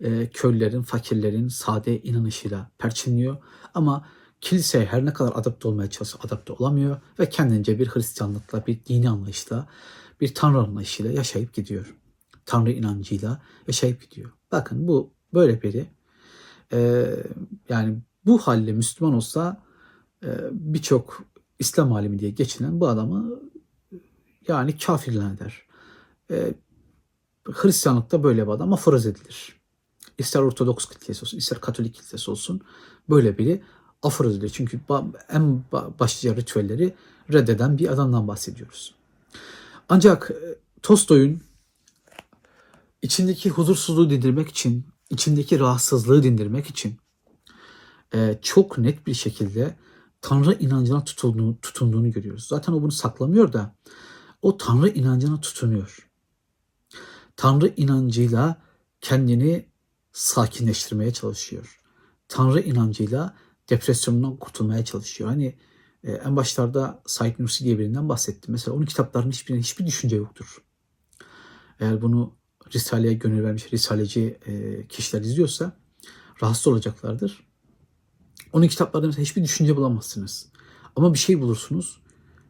e, 0.00 0.30
köylülerin, 0.30 0.82
fakirlerin 0.82 1.48
sade 1.48 2.02
inanışıyla 2.02 2.70
perçinliyor. 2.78 3.36
Ama 3.74 4.06
kiliseye 4.46 4.84
her 4.84 5.04
ne 5.04 5.12
kadar 5.12 5.32
adapte 5.34 5.68
olmaya 5.68 5.90
çalışsa 5.90 6.18
adapte 6.22 6.52
olamıyor 6.52 6.96
ve 7.18 7.28
kendince 7.28 7.78
bir 7.78 7.88
Hristiyanlıkla, 7.88 8.66
bir 8.66 8.84
dini 8.84 9.10
anlayışla, 9.10 9.68
bir 10.20 10.34
Tanrı 10.34 10.58
anlayışıyla 10.58 11.12
yaşayıp 11.12 11.54
gidiyor. 11.54 11.96
Tanrı 12.44 12.72
inancıyla 12.72 13.42
yaşayıp 13.66 14.10
gidiyor. 14.10 14.32
Bakın 14.52 14.88
bu 14.88 15.10
böyle 15.34 15.62
biri. 15.62 15.86
E, 16.72 17.06
yani 17.68 17.98
bu 18.26 18.38
halle 18.38 18.72
Müslüman 18.72 19.14
olsa 19.14 19.62
e, 20.24 20.28
birçok 20.52 21.22
İslam 21.58 21.92
alimi 21.92 22.18
diye 22.18 22.30
geçinen 22.30 22.80
bu 22.80 22.88
adamı 22.88 23.40
yani 24.48 24.78
kafir 24.78 25.12
ilan 25.12 25.34
eder. 25.34 25.62
E, 26.30 26.54
Hristiyanlıkta 27.44 28.22
böyle 28.22 28.46
bir 28.46 28.52
adam 28.52 28.72
aforoz 28.72 29.06
edilir. 29.06 29.56
İster 30.18 30.40
Ortodoks 30.40 30.86
kilisesi 30.86 31.22
olsun, 31.24 31.38
ister 31.38 31.60
Katolik 31.60 31.94
kilisesi 31.94 32.30
olsun 32.30 32.60
böyle 33.08 33.38
biri 33.38 33.62
aforoz. 34.06 34.52
Çünkü 34.52 34.80
en 35.28 35.64
başlıca 35.72 36.36
ritüelleri 36.36 36.94
reddeden 37.32 37.78
bir 37.78 37.88
adamdan 37.88 38.28
bahsediyoruz. 38.28 38.94
Ancak 39.88 40.30
e, 40.30 40.58
Tolstoy'un 40.82 41.42
içindeki 43.02 43.50
huzursuzluğu 43.50 44.10
dindirmek 44.10 44.48
için, 44.48 44.86
içindeki 45.10 45.60
rahatsızlığı 45.60 46.22
dindirmek 46.22 46.66
için 46.66 46.96
e, 48.14 48.38
çok 48.42 48.78
net 48.78 49.06
bir 49.06 49.14
şekilde 49.14 49.76
Tanrı 50.20 50.54
inancına 50.54 51.04
tutunduğunu, 51.04 51.60
tutunduğunu 51.60 52.12
görüyoruz. 52.12 52.46
Zaten 52.46 52.72
o 52.72 52.82
bunu 52.82 52.92
saklamıyor 52.92 53.52
da 53.52 53.74
o 54.42 54.56
Tanrı 54.56 54.88
inancına 54.88 55.40
tutunuyor. 55.40 56.08
Tanrı 57.36 57.72
inancıyla 57.76 58.62
kendini 59.00 59.66
sakinleştirmeye 60.12 61.12
çalışıyor. 61.12 61.80
Tanrı 62.28 62.60
inancıyla 62.60 63.34
depresyondan 63.70 64.36
kurtulmaya 64.36 64.84
çalışıyor. 64.84 65.30
Hani 65.30 65.54
e, 66.04 66.12
en 66.12 66.36
başlarda 66.36 67.02
Said 67.06 67.34
Nursi 67.38 67.64
diye 67.64 67.78
birinden 67.78 68.08
bahsettim. 68.08 68.52
Mesela 68.52 68.76
onun 68.76 68.84
kitaplarının 68.84 69.32
hiçbirinde 69.32 69.62
hiçbir 69.62 69.86
düşünce 69.86 70.16
yoktur. 70.16 70.62
Eğer 71.80 72.02
bunu 72.02 72.36
Risale'ye 72.74 73.14
gönül 73.14 73.44
vermiş 73.44 73.72
Risaleci 73.72 74.38
e, 74.46 74.86
kişiler 74.86 75.20
izliyorsa 75.22 75.76
rahatsız 76.42 76.66
olacaklardır. 76.66 77.46
Onun 78.52 78.68
kitaplarında 78.68 79.06
mesela 79.06 79.22
hiçbir 79.22 79.44
düşünce 79.44 79.76
bulamazsınız. 79.76 80.48
Ama 80.96 81.14
bir 81.14 81.18
şey 81.18 81.40
bulursunuz. 81.40 82.00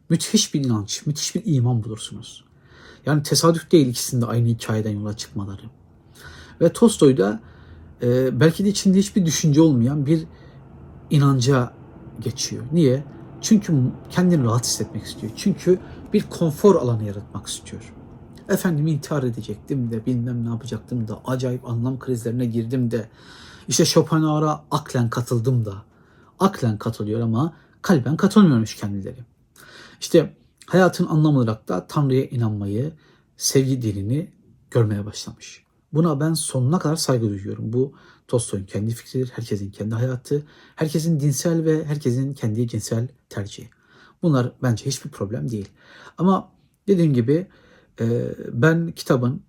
Müthiş 0.09 0.53
bir 0.53 0.65
inanç, 0.65 1.05
müthiş 1.05 1.35
bir 1.35 1.41
iman 1.45 1.83
bulursunuz. 1.83 2.45
Yani 3.05 3.23
tesadüf 3.23 3.71
değil 3.71 3.87
ikisinde 3.87 4.25
aynı 4.25 4.47
hikayeden 4.47 4.91
yola 4.91 5.17
çıkmaları. 5.17 5.61
Ve 6.61 6.73
Tolstoy'da 6.73 7.41
e, 8.01 8.39
belki 8.39 8.65
de 8.65 8.69
içinde 8.69 8.99
hiçbir 8.99 9.25
düşünce 9.25 9.61
olmayan 9.61 10.05
bir 10.05 10.23
inanca 11.09 11.73
geçiyor. 12.19 12.63
Niye? 12.71 13.03
Çünkü 13.41 13.73
kendini 14.09 14.43
rahat 14.43 14.65
hissetmek 14.65 15.03
istiyor. 15.03 15.33
Çünkü 15.35 15.79
bir 16.13 16.23
konfor 16.29 16.75
alanı 16.75 17.03
yaratmak 17.03 17.47
istiyor. 17.47 17.93
Efendim 18.49 18.87
intihar 18.87 19.23
edecektim 19.23 19.91
de 19.91 20.05
bilmem 20.05 20.45
ne 20.45 20.49
yapacaktım 20.49 21.07
da 21.07 21.19
acayip 21.25 21.69
anlam 21.69 21.99
krizlerine 21.99 22.45
girdim 22.45 22.91
de 22.91 23.09
işte 23.67 23.85
Schopenhauer'a 23.85 24.63
aklen 24.71 25.09
katıldım 25.09 25.65
da 25.65 25.73
aklen 26.39 26.77
katılıyor 26.77 27.21
ama 27.21 27.53
kalben 27.81 28.17
katılmıyormuş 28.17 28.75
kendileri. 28.75 29.19
İşte 29.99 30.37
hayatın 30.65 31.07
anlamı 31.07 31.37
olarak 31.37 31.67
da 31.67 31.87
Tanrı'ya 31.87 32.25
inanmayı, 32.25 32.93
sevgi 33.37 33.81
dilini 33.81 34.31
görmeye 34.71 35.05
başlamış. 35.05 35.63
Buna 35.93 36.19
ben 36.19 36.33
sonuna 36.33 36.79
kadar 36.79 36.95
saygı 36.95 37.29
duyuyorum. 37.29 37.73
Bu 37.73 37.93
Tolstoy'un 38.27 38.65
kendi 38.65 38.93
fikridir, 38.93 39.29
herkesin 39.29 39.71
kendi 39.71 39.95
hayatı, 39.95 40.45
herkesin 40.75 41.19
dinsel 41.19 41.65
ve 41.65 41.85
herkesin 41.85 42.33
kendi 42.33 42.67
cinsel 42.67 43.07
tercihi. 43.29 43.69
Bunlar 44.21 44.53
bence 44.63 44.85
hiçbir 44.85 45.09
problem 45.09 45.49
değil. 45.51 45.69
Ama 46.17 46.51
dediğim 46.87 47.13
gibi 47.13 47.47
e, 47.99 48.35
ben 48.51 48.91
kitabın 48.91 49.43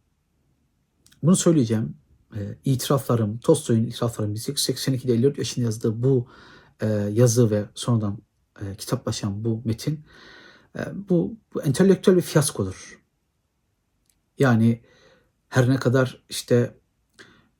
bunu 1.22 1.36
söyleyeceğim. 1.36 1.96
E, 2.36 2.58
itiraflarım, 2.64 3.38
Tolstoy'un 3.38 3.84
itiraflarım 3.84 4.34
1882'de 4.34 5.12
54 5.12 5.38
yaşında 5.38 5.64
yazdığı 5.64 6.02
bu 6.02 6.28
e, 6.80 6.86
yazı 7.12 7.50
ve 7.50 7.64
sonradan 7.74 8.18
kitaplaşan 8.78 9.44
bu 9.44 9.62
metin 9.64 10.04
bu, 10.92 11.36
bu 11.54 11.62
entelektüel 11.62 12.16
bir 12.16 12.22
fiyaskodur. 12.22 13.02
Yani 14.38 14.82
her 15.48 15.68
ne 15.68 15.76
kadar 15.76 16.24
işte 16.28 16.74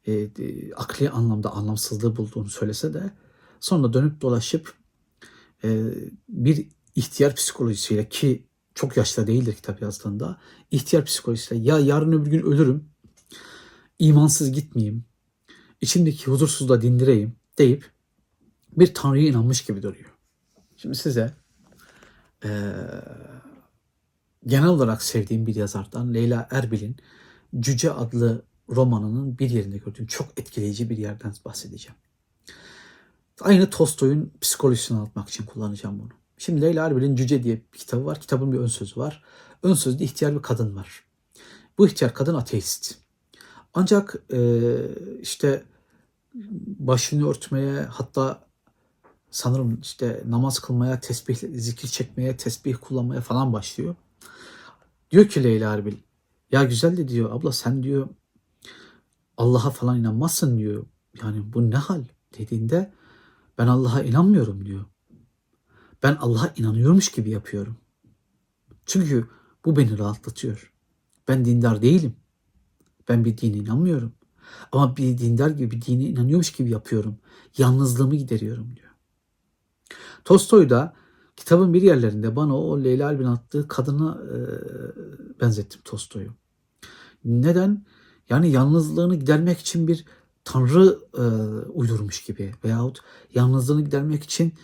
e, 0.09 0.75
akli 0.75 1.11
anlamda 1.11 1.51
anlamsızlığı 1.53 2.17
bulduğunu 2.17 2.49
söylese 2.49 2.95
de 2.95 3.13
sonra 3.61 3.93
dönüp 3.93 4.21
dolaşıp 4.21 4.75
e, 5.65 5.85
bir 6.29 6.69
ihtiyar 6.95 7.35
psikolojisiyle 7.35 8.09
ki 8.09 8.47
çok 8.75 8.97
yaşta 8.97 9.27
değildir 9.27 9.55
kitap 9.55 9.83
yazdığında 9.83 10.41
ihtiyar 10.71 11.05
psikolojisiyle 11.05 11.65
ya 11.65 11.79
yarın 11.79 12.13
öbür 12.13 12.31
gün 12.31 12.43
ölürüm 12.43 12.89
imansız 13.99 14.53
gitmeyeyim 14.53 15.05
içimdeki 15.81 16.27
huzursuzluğa 16.27 16.83
dindireyim 16.83 17.37
deyip 17.59 17.91
bir 18.77 18.95
tanrıya 18.95 19.29
inanmış 19.29 19.65
gibi 19.65 19.83
duruyor. 19.83 20.15
Şimdi 20.77 20.95
size 20.95 21.35
e, 22.45 22.51
genel 24.47 24.69
olarak 24.69 25.03
sevdiğim 25.03 25.47
bir 25.47 25.55
yazardan 25.55 26.15
Leyla 26.15 26.49
Erbil'in 26.51 26.97
Cüce 27.61 27.93
adlı 27.93 28.48
romanının 28.69 29.39
bir 29.39 29.51
yerinde 29.51 29.79
gördüğüm 29.79 30.07
çok 30.07 30.29
etkileyici 30.37 30.91
bir 30.91 30.99
yerden 30.99 31.35
bahsedeceğim. 31.45 31.97
Aynı 33.41 33.71
Tolstoy'un 33.71 34.33
psikolojisini 34.41 34.99
anlatmak 34.99 35.29
için 35.29 35.45
kullanacağım 35.45 35.99
bunu. 35.99 36.09
Şimdi 36.39 36.63
Leyla 36.63 36.87
Erbil'in 36.87 37.17
Cüce 37.17 37.43
diye 37.43 37.63
bir 37.75 37.79
kitabı 37.79 38.05
var. 38.05 38.21
Kitabın 38.21 38.53
bir 38.53 38.59
ön 38.59 38.67
sözü 38.67 39.01
var. 39.01 39.25
Ön 39.63 39.75
sözde 39.75 40.05
ihtiyar 40.05 40.37
bir 40.37 40.43
kadın 40.43 40.77
var. 40.77 41.05
Bu 41.79 41.87
ihtiyar 41.87 42.15
kadın 42.15 42.35
ateist. 42.35 42.95
Ancak 43.75 44.15
e, 44.33 44.71
işte 45.23 45.65
başını 46.79 47.29
örtmeye 47.29 47.83
hatta 47.83 48.49
sanırım 49.31 49.81
işte 49.81 50.23
namaz 50.27 50.59
kılmaya, 50.59 51.01
tesbih, 51.01 51.37
zikir 51.37 51.89
çekmeye, 51.89 52.37
tesbih 52.37 52.77
kullanmaya 52.81 53.21
falan 53.21 53.53
başlıyor. 53.53 53.95
Diyor 55.11 55.29
ki 55.29 55.45
Leyla 55.45 55.75
Erbil, 55.75 55.97
ya 56.53 56.65
güzel 56.65 56.97
de 56.97 57.09
diyor 57.09 57.31
abla 57.33 57.53
sen 57.53 57.83
diyor 57.83 58.09
Allah'a 59.39 59.71
falan 59.71 59.99
inanmazsın 59.99 60.59
diyor. 60.59 60.87
Yani 61.23 61.53
bu 61.53 61.71
ne 61.71 61.77
hal 61.77 62.05
dediğinde 62.39 62.93
ben 63.59 63.67
Allah'a 63.67 64.03
inanmıyorum 64.03 64.65
diyor. 64.67 64.85
Ben 66.03 66.17
Allah'a 66.21 66.53
inanıyormuş 66.57 67.13
gibi 67.13 67.31
yapıyorum. 67.31 67.77
Çünkü 68.87 69.29
bu 69.65 69.77
beni 69.77 69.99
rahatlatıyor. 69.99 70.73
Ben 71.29 71.45
dindar 71.45 71.83
değilim. 71.83 72.17
Ben 73.09 73.25
bir 73.25 73.39
dine 73.39 73.57
inanmıyorum. 73.57 74.13
Ama 74.73 74.97
bir 74.97 75.19
dindar 75.19 75.51
gibi 75.51 75.71
bir 75.71 75.83
dine 75.83 76.03
inanıyormuş 76.03 76.53
gibi 76.53 76.71
yapıyorum. 76.71 77.19
Yalnızlığımı 77.59 78.15
gideriyorum 78.15 78.77
diyor. 78.77 78.89
Tolstoy 80.25 80.71
da 80.71 80.95
kitabın 81.37 81.75
bir 81.75 81.83
yerlerinde 81.83 82.37
bana 82.37 82.59
o 82.59 82.85
Leyla 82.85 83.09
Albin 83.09 83.25
attığı 83.25 83.69
kadına 83.69 84.19
e, 84.23 84.37
benzettim 85.41 85.81
Tolstoy'u. 85.85 86.35
Neden? 87.25 87.85
Yani 88.31 88.51
yalnızlığını 88.51 89.17
gidermek 89.17 89.59
için 89.59 89.89
bir 89.89 90.05
tanrı 90.45 90.99
e, 91.15 91.23
uydurmuş 91.71 92.25
gibi 92.25 92.55
veyahut 92.65 92.99
yalnızlığını 93.35 93.85
gidermek 93.85 94.25
için 94.25 94.55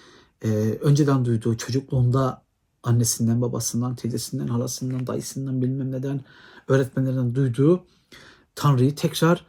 e, 0.45 0.49
önceden 0.83 1.25
duyduğu 1.25 1.57
çocukluğunda 1.57 2.45
annesinden, 2.83 3.43
babasından, 3.43 3.95
teyzesinden, 3.95 4.49
halasından, 4.49 5.07
dayısından 5.07 5.63
bilmem 5.63 5.93
neden 5.93 6.21
öğretmenlerinden 6.69 7.35
duyduğu 7.35 7.85
tanrıyı 8.55 8.95
tekrar 8.95 9.47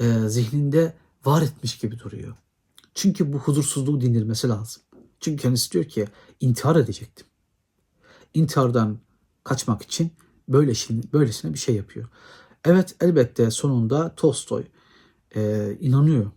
e, 0.00 0.28
zihninde 0.28 0.94
var 1.24 1.42
etmiş 1.42 1.78
gibi 1.78 1.98
duruyor. 1.98 2.36
Çünkü 2.94 3.32
bu 3.32 3.38
huzursuzluğu 3.38 4.00
dindirmesi 4.00 4.48
lazım. 4.48 4.82
Çünkü 5.20 5.42
kendisi 5.42 5.72
diyor 5.72 5.84
ki 5.84 6.08
intihar 6.40 6.76
edecektim. 6.76 7.26
İntihardan 8.34 8.98
kaçmak 9.44 9.82
için 9.82 10.12
böylesine, 10.48 11.02
böylesine 11.12 11.52
bir 11.54 11.58
şey 11.58 11.74
yapıyor. 11.74 12.08
Evet 12.64 12.96
elbette 13.00 13.50
sonunda 13.50 14.14
Tolstoy 14.14 14.64
e, 15.36 15.72
inanıyor. 15.80 16.30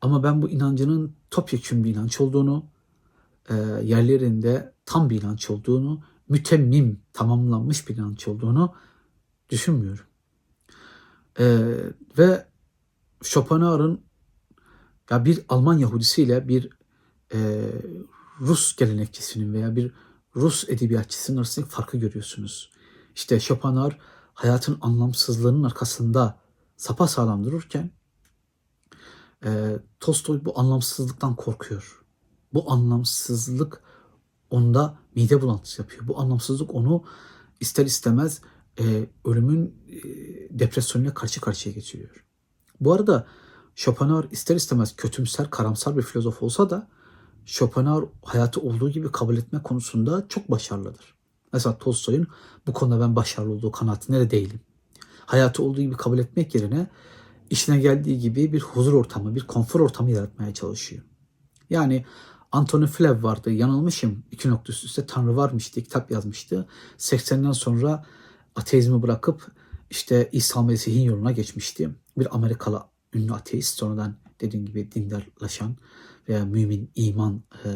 Ama 0.00 0.22
ben 0.22 0.42
bu 0.42 0.50
inancının 0.50 1.16
topyekun 1.30 1.84
bir 1.84 1.90
inanç 1.94 2.20
olduğunu, 2.20 2.66
e, 3.50 3.54
yerlerinde 3.82 4.74
tam 4.86 5.10
bir 5.10 5.22
inanç 5.22 5.50
olduğunu, 5.50 6.02
mütemmim, 6.28 7.00
tamamlanmış 7.12 7.88
bir 7.88 7.96
inanç 7.96 8.28
olduğunu 8.28 8.74
düşünmüyorum. 9.50 10.04
E, 11.38 11.74
ve 12.18 12.46
Schopenhauer'ın 13.22 14.00
ya 15.10 15.24
bir 15.24 15.44
Alman 15.48 15.78
Yahudisiyle 15.78 16.48
bir 16.48 16.70
e, 17.34 17.38
Rus 18.40 18.76
gelenekçisinin 18.76 19.52
veya 19.52 19.76
bir 19.76 19.92
Rus 20.36 20.68
edebiyatçısının 20.68 21.36
arasındaki 21.36 21.72
farkı 21.72 21.96
görüyorsunuz. 21.96 22.70
İşte 23.14 23.40
Schopenhauer 23.40 23.98
hayatın 24.38 24.78
anlamsızlığının 24.80 25.62
arkasında 25.62 26.38
sapa 26.76 27.08
sağlam 27.08 27.44
dururken 27.44 27.90
e, 29.44 29.78
Tolstoy 30.00 30.44
bu 30.44 30.58
anlamsızlıktan 30.58 31.36
korkuyor. 31.36 32.04
Bu 32.54 32.72
anlamsızlık 32.72 33.82
onda 34.50 34.98
mide 35.14 35.42
bulantısı 35.42 35.82
yapıyor. 35.82 36.08
Bu 36.08 36.20
anlamsızlık 36.20 36.74
onu 36.74 37.04
ister 37.60 37.86
istemez 37.86 38.40
e, 38.80 39.08
ölümün 39.24 39.74
e, 39.88 39.98
depresyonuyla 40.58 41.14
karşı 41.14 41.40
karşıya 41.40 41.74
geçiriyor. 41.74 42.24
Bu 42.80 42.92
arada 42.92 43.26
Schopenhauer 43.74 44.30
ister 44.30 44.56
istemez 44.56 44.96
kötümser, 44.96 45.50
karamsar 45.50 45.96
bir 45.96 46.02
filozof 46.02 46.42
olsa 46.42 46.70
da 46.70 46.88
Schopenhauer 47.46 48.08
hayatı 48.22 48.60
olduğu 48.60 48.90
gibi 48.90 49.12
kabul 49.12 49.36
etme 49.36 49.62
konusunda 49.62 50.28
çok 50.28 50.50
başarılıdır. 50.50 51.17
Mesela 51.52 51.78
Tolstoy'un 51.78 52.26
bu 52.66 52.72
konuda 52.72 53.00
ben 53.00 53.16
başarılı 53.16 53.52
olduğu 53.52 53.72
kanaatinde 53.72 54.20
de 54.20 54.30
değilim. 54.30 54.60
Hayatı 55.26 55.62
olduğu 55.62 55.80
gibi 55.80 55.96
kabul 55.96 56.18
etmek 56.18 56.54
yerine 56.54 56.86
işine 57.50 57.78
geldiği 57.78 58.18
gibi 58.18 58.52
bir 58.52 58.60
huzur 58.60 58.92
ortamı, 58.92 59.34
bir 59.34 59.46
konfor 59.46 59.80
ortamı 59.80 60.10
yaratmaya 60.10 60.54
çalışıyor. 60.54 61.02
Yani 61.70 62.04
Anthony 62.52 62.86
Flew 62.86 63.22
vardı, 63.22 63.50
yanılmışım. 63.50 64.24
İki 64.30 64.50
nokta 64.50 64.72
üst 64.72 64.84
üste 64.84 65.06
Tanrı 65.06 65.36
varmış 65.36 65.74
diye 65.74 65.84
kitap 65.84 66.10
yazmıştı. 66.10 66.68
80'den 66.98 67.52
sonra 67.52 68.06
ateizmi 68.56 69.02
bırakıp 69.02 69.52
işte 69.90 70.28
İsa 70.32 70.62
Mesih'in 70.62 71.02
yoluna 71.02 71.32
geçmişti. 71.32 71.90
Bir 72.18 72.34
Amerikalı 72.34 72.82
ünlü 73.14 73.32
ateist 73.32 73.78
sonradan 73.78 74.16
dediğim 74.40 74.66
gibi 74.66 74.92
dindarlaşan 74.92 75.76
veya 76.28 76.44
mümin 76.44 76.90
iman 76.94 77.42
e, 77.64 77.68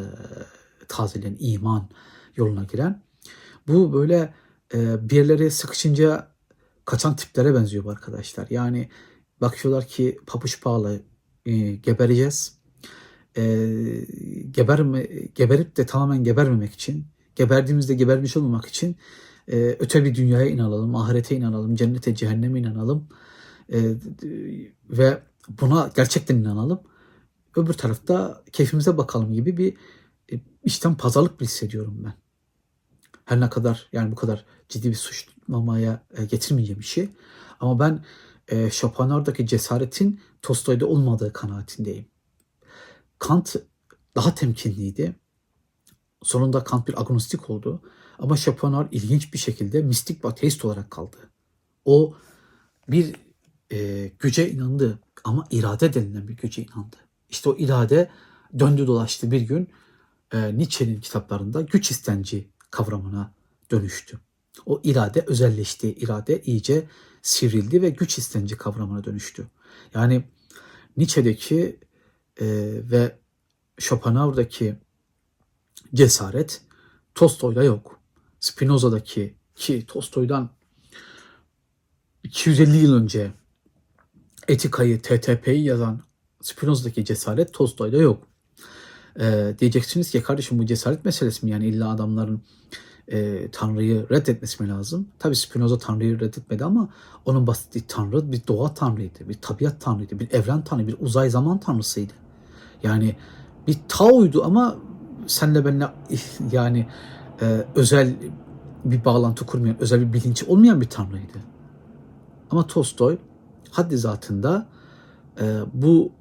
tazeleyen 0.87 1.37
iman 1.39 1.89
yoluna 2.35 2.63
giren. 2.63 3.02
Bu 3.67 3.93
böyle 3.93 4.33
e, 4.73 5.09
bir 5.09 5.15
yerlere 5.15 5.49
sıkışınca 5.49 6.27
kaçan 6.85 7.15
tiplere 7.15 7.53
benziyor 7.53 7.83
bu 7.83 7.89
arkadaşlar. 7.89 8.47
Yani 8.49 8.89
bakıyorlar 9.41 9.87
ki 9.87 10.19
papuç 10.27 10.61
pahalı 10.61 11.01
e, 11.45 11.75
gebereceğiz. 11.75 12.57
E, 13.37 13.43
geberme, 14.51 15.03
geberip 15.35 15.77
de 15.77 15.85
tamamen 15.85 16.23
gebermemek 16.23 16.73
için, 16.73 17.05
geberdiğimizde 17.35 17.93
gebermiş 17.93 18.37
olmamak 18.37 18.65
için 18.65 18.95
e, 19.51 19.77
öte 19.79 20.05
bir 20.05 20.15
dünyaya 20.15 20.49
inanalım, 20.49 20.95
ahirete 20.95 21.35
inanalım, 21.35 21.75
cennete, 21.75 22.15
cehenneme 22.15 22.59
inanalım 22.59 23.07
e, 23.73 23.93
ve 24.89 25.19
buna 25.61 25.91
gerçekten 25.95 26.35
inanalım. 26.35 26.81
Öbür 27.55 27.73
tarafta 27.73 28.43
keyfimize 28.51 28.97
bakalım 28.97 29.33
gibi 29.33 29.57
bir 29.57 29.73
e, 30.33 30.39
işten 30.63 30.95
pazarlık 30.95 31.41
hissediyorum 31.41 32.01
ben. 32.05 32.22
Her 33.25 33.39
ne 33.39 33.49
kadar 33.49 33.89
yani 33.93 34.11
bu 34.11 34.15
kadar 34.15 34.45
ciddi 34.69 34.89
bir 34.89 34.95
suçlamaya 34.95 36.03
e, 36.17 36.25
getirmeyeceğim 36.25 36.83
şey. 36.83 37.09
Ama 37.59 37.79
ben 37.79 38.05
e, 38.47 38.69
Schopenhauer'daki 38.69 39.47
cesaretin 39.47 40.19
Tolstoy'da 40.41 40.85
olmadığı 40.85 41.33
kanaatindeyim. 41.33 42.05
Kant 43.19 43.55
daha 44.15 44.35
temkinliydi. 44.35 45.15
Sonunda 46.23 46.63
Kant 46.63 46.87
bir 46.87 47.01
agnostik 47.01 47.49
oldu. 47.49 47.81
Ama 48.19 48.37
Schopenhauer 48.37 48.87
ilginç 48.91 49.33
bir 49.33 49.37
şekilde 49.37 49.81
mistik 49.81 50.23
bir 50.23 50.29
ateist 50.29 50.65
olarak 50.65 50.91
kaldı. 50.91 51.17
O 51.85 52.15
bir 52.87 53.15
e, 53.71 54.07
güce 54.19 54.51
inandı 54.51 54.99
ama 55.23 55.47
irade 55.51 55.93
denilen 55.93 56.27
bir 56.27 56.37
güce 56.37 56.61
inandı. 56.61 56.95
İşte 57.29 57.49
o 57.49 57.55
irade 57.57 58.09
döndü 58.59 58.87
dolaştı 58.87 59.31
bir 59.31 59.41
gün 59.41 59.69
e, 60.33 60.57
Nietzsche'nin 60.57 61.01
kitaplarında 61.01 61.61
güç 61.61 61.91
istenci 61.91 62.49
kavramına 62.73 63.33
dönüştü. 63.71 64.19
O 64.65 64.81
irade 64.83 65.23
özelleşti, 65.27 65.93
irade 65.93 66.41
iyice 66.41 66.87
sivrildi 67.21 67.81
ve 67.81 67.89
güç 67.89 68.17
istenci 68.17 68.57
kavramına 68.57 69.03
dönüştü. 69.03 69.47
Yani 69.93 70.23
Nietzsche'deki 70.97 71.79
e, 72.41 72.45
ve 72.91 73.19
Schopenhauer'daki 73.79 74.75
cesaret 75.93 76.61
Tolstoy'da 77.15 77.63
yok. 77.63 77.99
Spinoza'daki 78.39 79.35
ki 79.55 79.85
Tolstoy'dan 79.87 80.49
250 82.23 82.77
yıl 82.77 82.93
önce 82.93 83.31
Etika'yı, 84.47 85.01
TTP'yi 85.01 85.63
yazan 85.63 86.01
Spinoza'daki 86.41 87.05
cesaret 87.05 87.53
Tolstoy'da 87.53 87.97
yok. 87.97 88.27
Ee, 89.19 89.55
diyeceksiniz 89.59 90.11
ki 90.11 90.23
kardeşim 90.23 90.59
bu 90.59 90.65
cesaret 90.65 91.05
meselesi 91.05 91.45
mi? 91.45 91.51
Yani 91.51 91.65
illa 91.65 91.89
adamların 91.89 92.41
e, 93.07 93.47
Tanrı'yı 93.51 94.09
reddetmesi 94.09 94.63
mi 94.63 94.69
lazım? 94.69 95.07
Tabii 95.19 95.35
Spinoza 95.35 95.77
Tanrı'yı 95.77 96.19
reddetmedi 96.19 96.65
ama 96.65 96.89
onun 97.25 97.47
bahsettiği 97.47 97.83
Tanrı 97.87 98.31
bir 98.31 98.41
doğa 98.47 98.73
Tanrıydı, 98.73 99.29
bir 99.29 99.33
tabiat 99.41 99.81
Tanrıydı, 99.81 100.19
bir 100.19 100.31
evren 100.31 100.63
Tanrı, 100.63 100.87
bir 100.87 100.95
uzay 100.99 101.29
zaman 101.29 101.59
Tanrısıydı. 101.59 102.13
Yani 102.83 103.15
bir 103.67 103.77
Tao'ydu 103.87 104.43
ama 104.43 104.75
senle 105.27 105.65
benle 105.65 105.87
yani 106.51 106.87
e, 107.41 107.65
özel 107.75 108.15
bir 108.85 109.05
bağlantı 109.05 109.45
kurmayan, 109.45 109.81
özel 109.81 110.01
bir 110.01 110.13
bilinci 110.13 110.45
olmayan 110.45 110.81
bir 110.81 110.89
Tanrıydı. 110.89 111.37
Ama 112.51 112.67
Tolstoy 112.67 113.17
haddi 113.71 113.97
zatında 113.97 114.67
e, 115.41 115.59
bu 115.73 116.11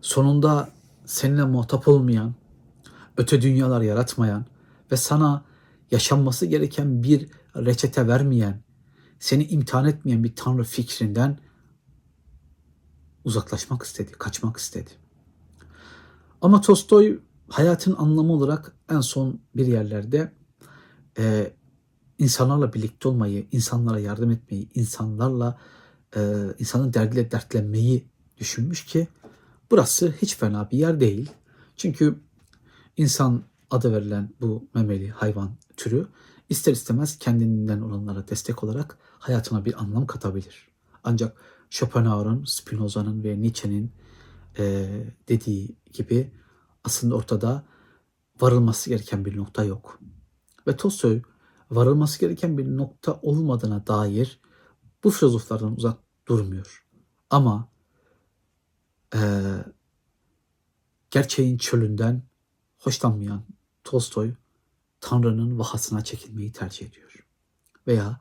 sonunda 0.00 0.68
seninle 1.06 1.44
muhatap 1.44 1.88
olmayan, 1.88 2.34
öte 3.16 3.42
dünyalar 3.42 3.80
yaratmayan 3.80 4.46
ve 4.92 4.96
sana 4.96 5.44
yaşanması 5.90 6.46
gereken 6.46 7.02
bir 7.02 7.28
reçete 7.56 8.08
vermeyen, 8.08 8.62
seni 9.18 9.46
imtihan 9.46 9.84
etmeyen 9.84 10.24
bir 10.24 10.36
tanrı 10.36 10.64
fikrinden 10.64 11.38
uzaklaşmak 13.24 13.82
istedi, 13.82 14.12
kaçmak 14.12 14.56
istedi. 14.56 14.90
Ama 16.40 16.60
Tolstoy 16.60 17.20
hayatın 17.48 17.96
anlamı 17.98 18.32
olarak 18.32 18.76
en 18.90 19.00
son 19.00 19.40
bir 19.54 19.66
yerlerde 19.66 20.32
e, 21.18 21.52
insanlarla 22.18 22.72
birlikte 22.72 23.08
olmayı, 23.08 23.46
insanlara 23.52 23.98
yardım 23.98 24.30
etmeyi, 24.30 24.68
insanlarla 24.74 25.58
e, 26.16 26.20
insanın 26.58 26.92
derdiyle 26.92 27.30
dertlenmeyi 27.30 28.08
düşünmüş 28.38 28.84
ki 28.84 29.08
burası 29.70 30.14
hiç 30.22 30.36
fena 30.36 30.70
bir 30.70 30.78
yer 30.78 31.00
değil. 31.00 31.30
Çünkü 31.76 32.20
insan 32.96 33.42
adı 33.70 33.92
verilen 33.92 34.30
bu 34.40 34.68
memeli 34.74 35.10
hayvan 35.10 35.56
türü 35.76 36.06
ister 36.48 36.72
istemez 36.72 37.18
kendinden 37.18 37.80
olanlara 37.80 38.28
destek 38.28 38.64
olarak 38.64 38.98
hayatına 39.18 39.64
bir 39.64 39.82
anlam 39.82 40.06
katabilir. 40.06 40.68
Ancak 41.04 41.36
Schopenhauer'ın, 41.70 42.44
Spinoza'nın 42.44 43.24
ve 43.24 43.42
Nietzsche'nin 43.42 43.92
eee, 44.58 45.14
dediği 45.28 45.76
gibi 45.92 46.32
aslında 46.84 47.14
ortada 47.14 47.64
varılması 48.40 48.90
gereken 48.90 49.24
bir 49.24 49.36
nokta 49.36 49.64
yok. 49.64 50.00
Ve 50.66 50.76
Tolstoy 50.76 51.22
varılması 51.70 52.20
gereken 52.20 52.58
bir 52.58 52.76
nokta 52.76 53.20
olmadığına 53.22 53.86
dair 53.86 54.40
bu 55.04 55.10
filozoflardan 55.10 55.76
uzak 55.76 55.98
durmuyor. 56.28 56.84
Ama 57.30 57.68
eee, 59.14 59.64
gerçeğin 61.10 61.58
çölünden 61.58 62.22
hoşlanmayan 62.78 63.42
Tolstoy 63.84 64.34
Tanrı'nın 65.00 65.58
vahasına 65.58 66.04
çekilmeyi 66.04 66.52
tercih 66.52 66.86
ediyor. 66.86 67.26
Veya 67.86 68.20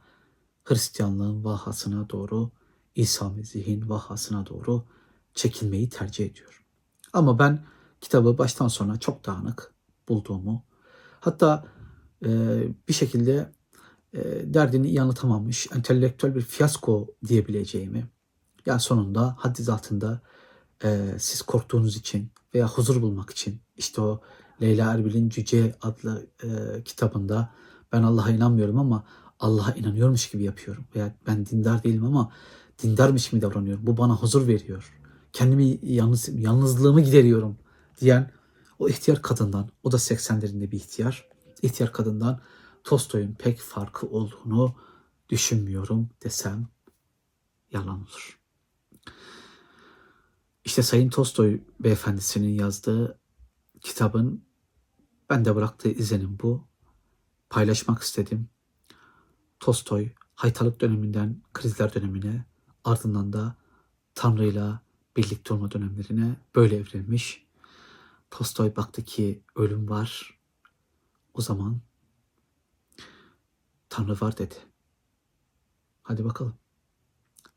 Hristiyanlığın 0.64 1.44
vahasına 1.44 2.10
doğru, 2.10 2.52
İsa 2.96 3.30
Mesih'in 3.30 3.90
vahasına 3.90 4.46
doğru 4.46 4.86
çekilmeyi 5.34 5.90
tercih 5.90 6.26
ediyor. 6.26 6.66
Ama 7.14 7.40
ben 7.40 7.66
kitabı 8.02 8.38
baştan 8.38 8.68
sona 8.68 9.00
çok 9.00 9.26
dağınık 9.26 9.74
bulduğumu, 10.10 10.64
hatta 11.20 11.66
e, 12.26 12.30
bir 12.88 12.94
şekilde 12.94 13.52
e, 14.14 14.54
derdini 14.54 14.88
iyi 14.88 15.02
entelektüel 15.76 16.36
bir 16.36 16.42
fiyasko 16.42 17.08
diyebileceğimi, 17.28 18.08
yani 18.66 18.80
sonunda 18.80 19.36
haddi 19.40 19.64
zatında 19.64 20.22
e, 20.84 21.16
siz 21.20 21.42
korktuğunuz 21.42 21.98
için 21.98 22.32
veya 22.54 22.68
huzur 22.68 23.02
bulmak 23.02 23.30
için 23.30 23.62
işte 23.78 24.02
o 24.02 24.22
Leyla 24.62 24.94
Erbil'in 24.94 25.30
Cüce 25.30 25.76
adlı 25.82 26.28
e, 26.44 26.84
kitabında 26.84 27.50
ben 27.92 28.04
Allah'a 28.04 28.30
inanmıyorum 28.30 28.80
ama 28.80 29.04
Allah'a 29.40 29.72
inanıyormuş 29.72 30.30
gibi 30.32 30.44
yapıyorum. 30.44 30.86
Veya 30.96 31.16
ben 31.28 31.46
dindar 31.46 31.84
değilim 31.84 32.06
ama 32.06 32.32
dindarmış 32.84 33.30
gibi 33.30 33.42
davranıyorum. 33.42 33.88
Bu 33.88 33.98
bana 33.98 34.16
huzur 34.16 34.48
veriyor. 34.48 34.94
Kendimi 35.34 35.80
yalnız, 35.82 36.30
yalnızlığımı 36.30 37.02
gideriyorum 37.02 37.58
diyen 38.02 38.32
o 38.80 38.90
ihtiyar 38.90 39.22
kadından, 39.22 39.70
o 39.84 39.92
da 39.92 39.98
80'lerinde 39.98 40.72
bir 40.72 40.78
ihtiyar. 40.78 41.30
İhtiyar 41.62 41.94
kadından 41.94 42.42
Tolstoy'un 42.84 43.34
pek 43.34 43.60
farkı 43.60 44.08
olduğunu 44.08 44.76
düşünmüyorum 45.30 46.10
desem 46.24 46.68
yalan 47.72 48.02
olur. 48.02 48.45
İşte 50.66 50.84
Sayın 50.84 51.10
Tolstoy 51.10 51.62
beyefendisinin 51.80 52.54
yazdığı 52.54 53.20
kitabın 53.82 54.46
bende 55.30 55.56
bıraktığı 55.56 55.90
izlenim 55.90 56.38
bu. 56.42 56.68
Paylaşmak 57.50 58.02
istedim. 58.02 58.50
Tolstoy 59.60 60.10
haytalık 60.36 60.82
döneminden 60.82 61.42
krizler 61.54 61.94
dönemine 61.94 62.46
ardından 62.84 63.34
da 63.34 63.56
Tanrı'yla 64.16 64.82
birlikte 65.18 65.54
olma 65.54 65.72
dönemlerine 65.72 66.36
böyle 66.56 66.76
evrilmiş. 66.76 67.46
Tolstoy 68.32 68.76
baktı 68.76 69.04
ki 69.04 69.44
ölüm 69.56 69.90
var. 69.90 70.40
O 71.34 71.42
zaman 71.42 71.82
Tanrı 73.90 74.22
var 74.22 74.38
dedi. 74.38 74.56
Hadi 76.04 76.26
bakalım. 76.26 76.56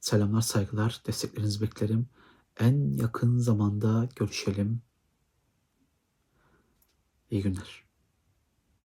Selamlar, 0.00 0.40
saygılar, 0.40 1.02
desteklerinizi 1.06 1.61
beklerim. 1.61 2.09
En 2.59 2.92
yakın 2.98 3.38
zamanda 3.38 4.09
görüşelim. 4.16 4.82
İyi 7.30 7.42
günler. 7.42 7.88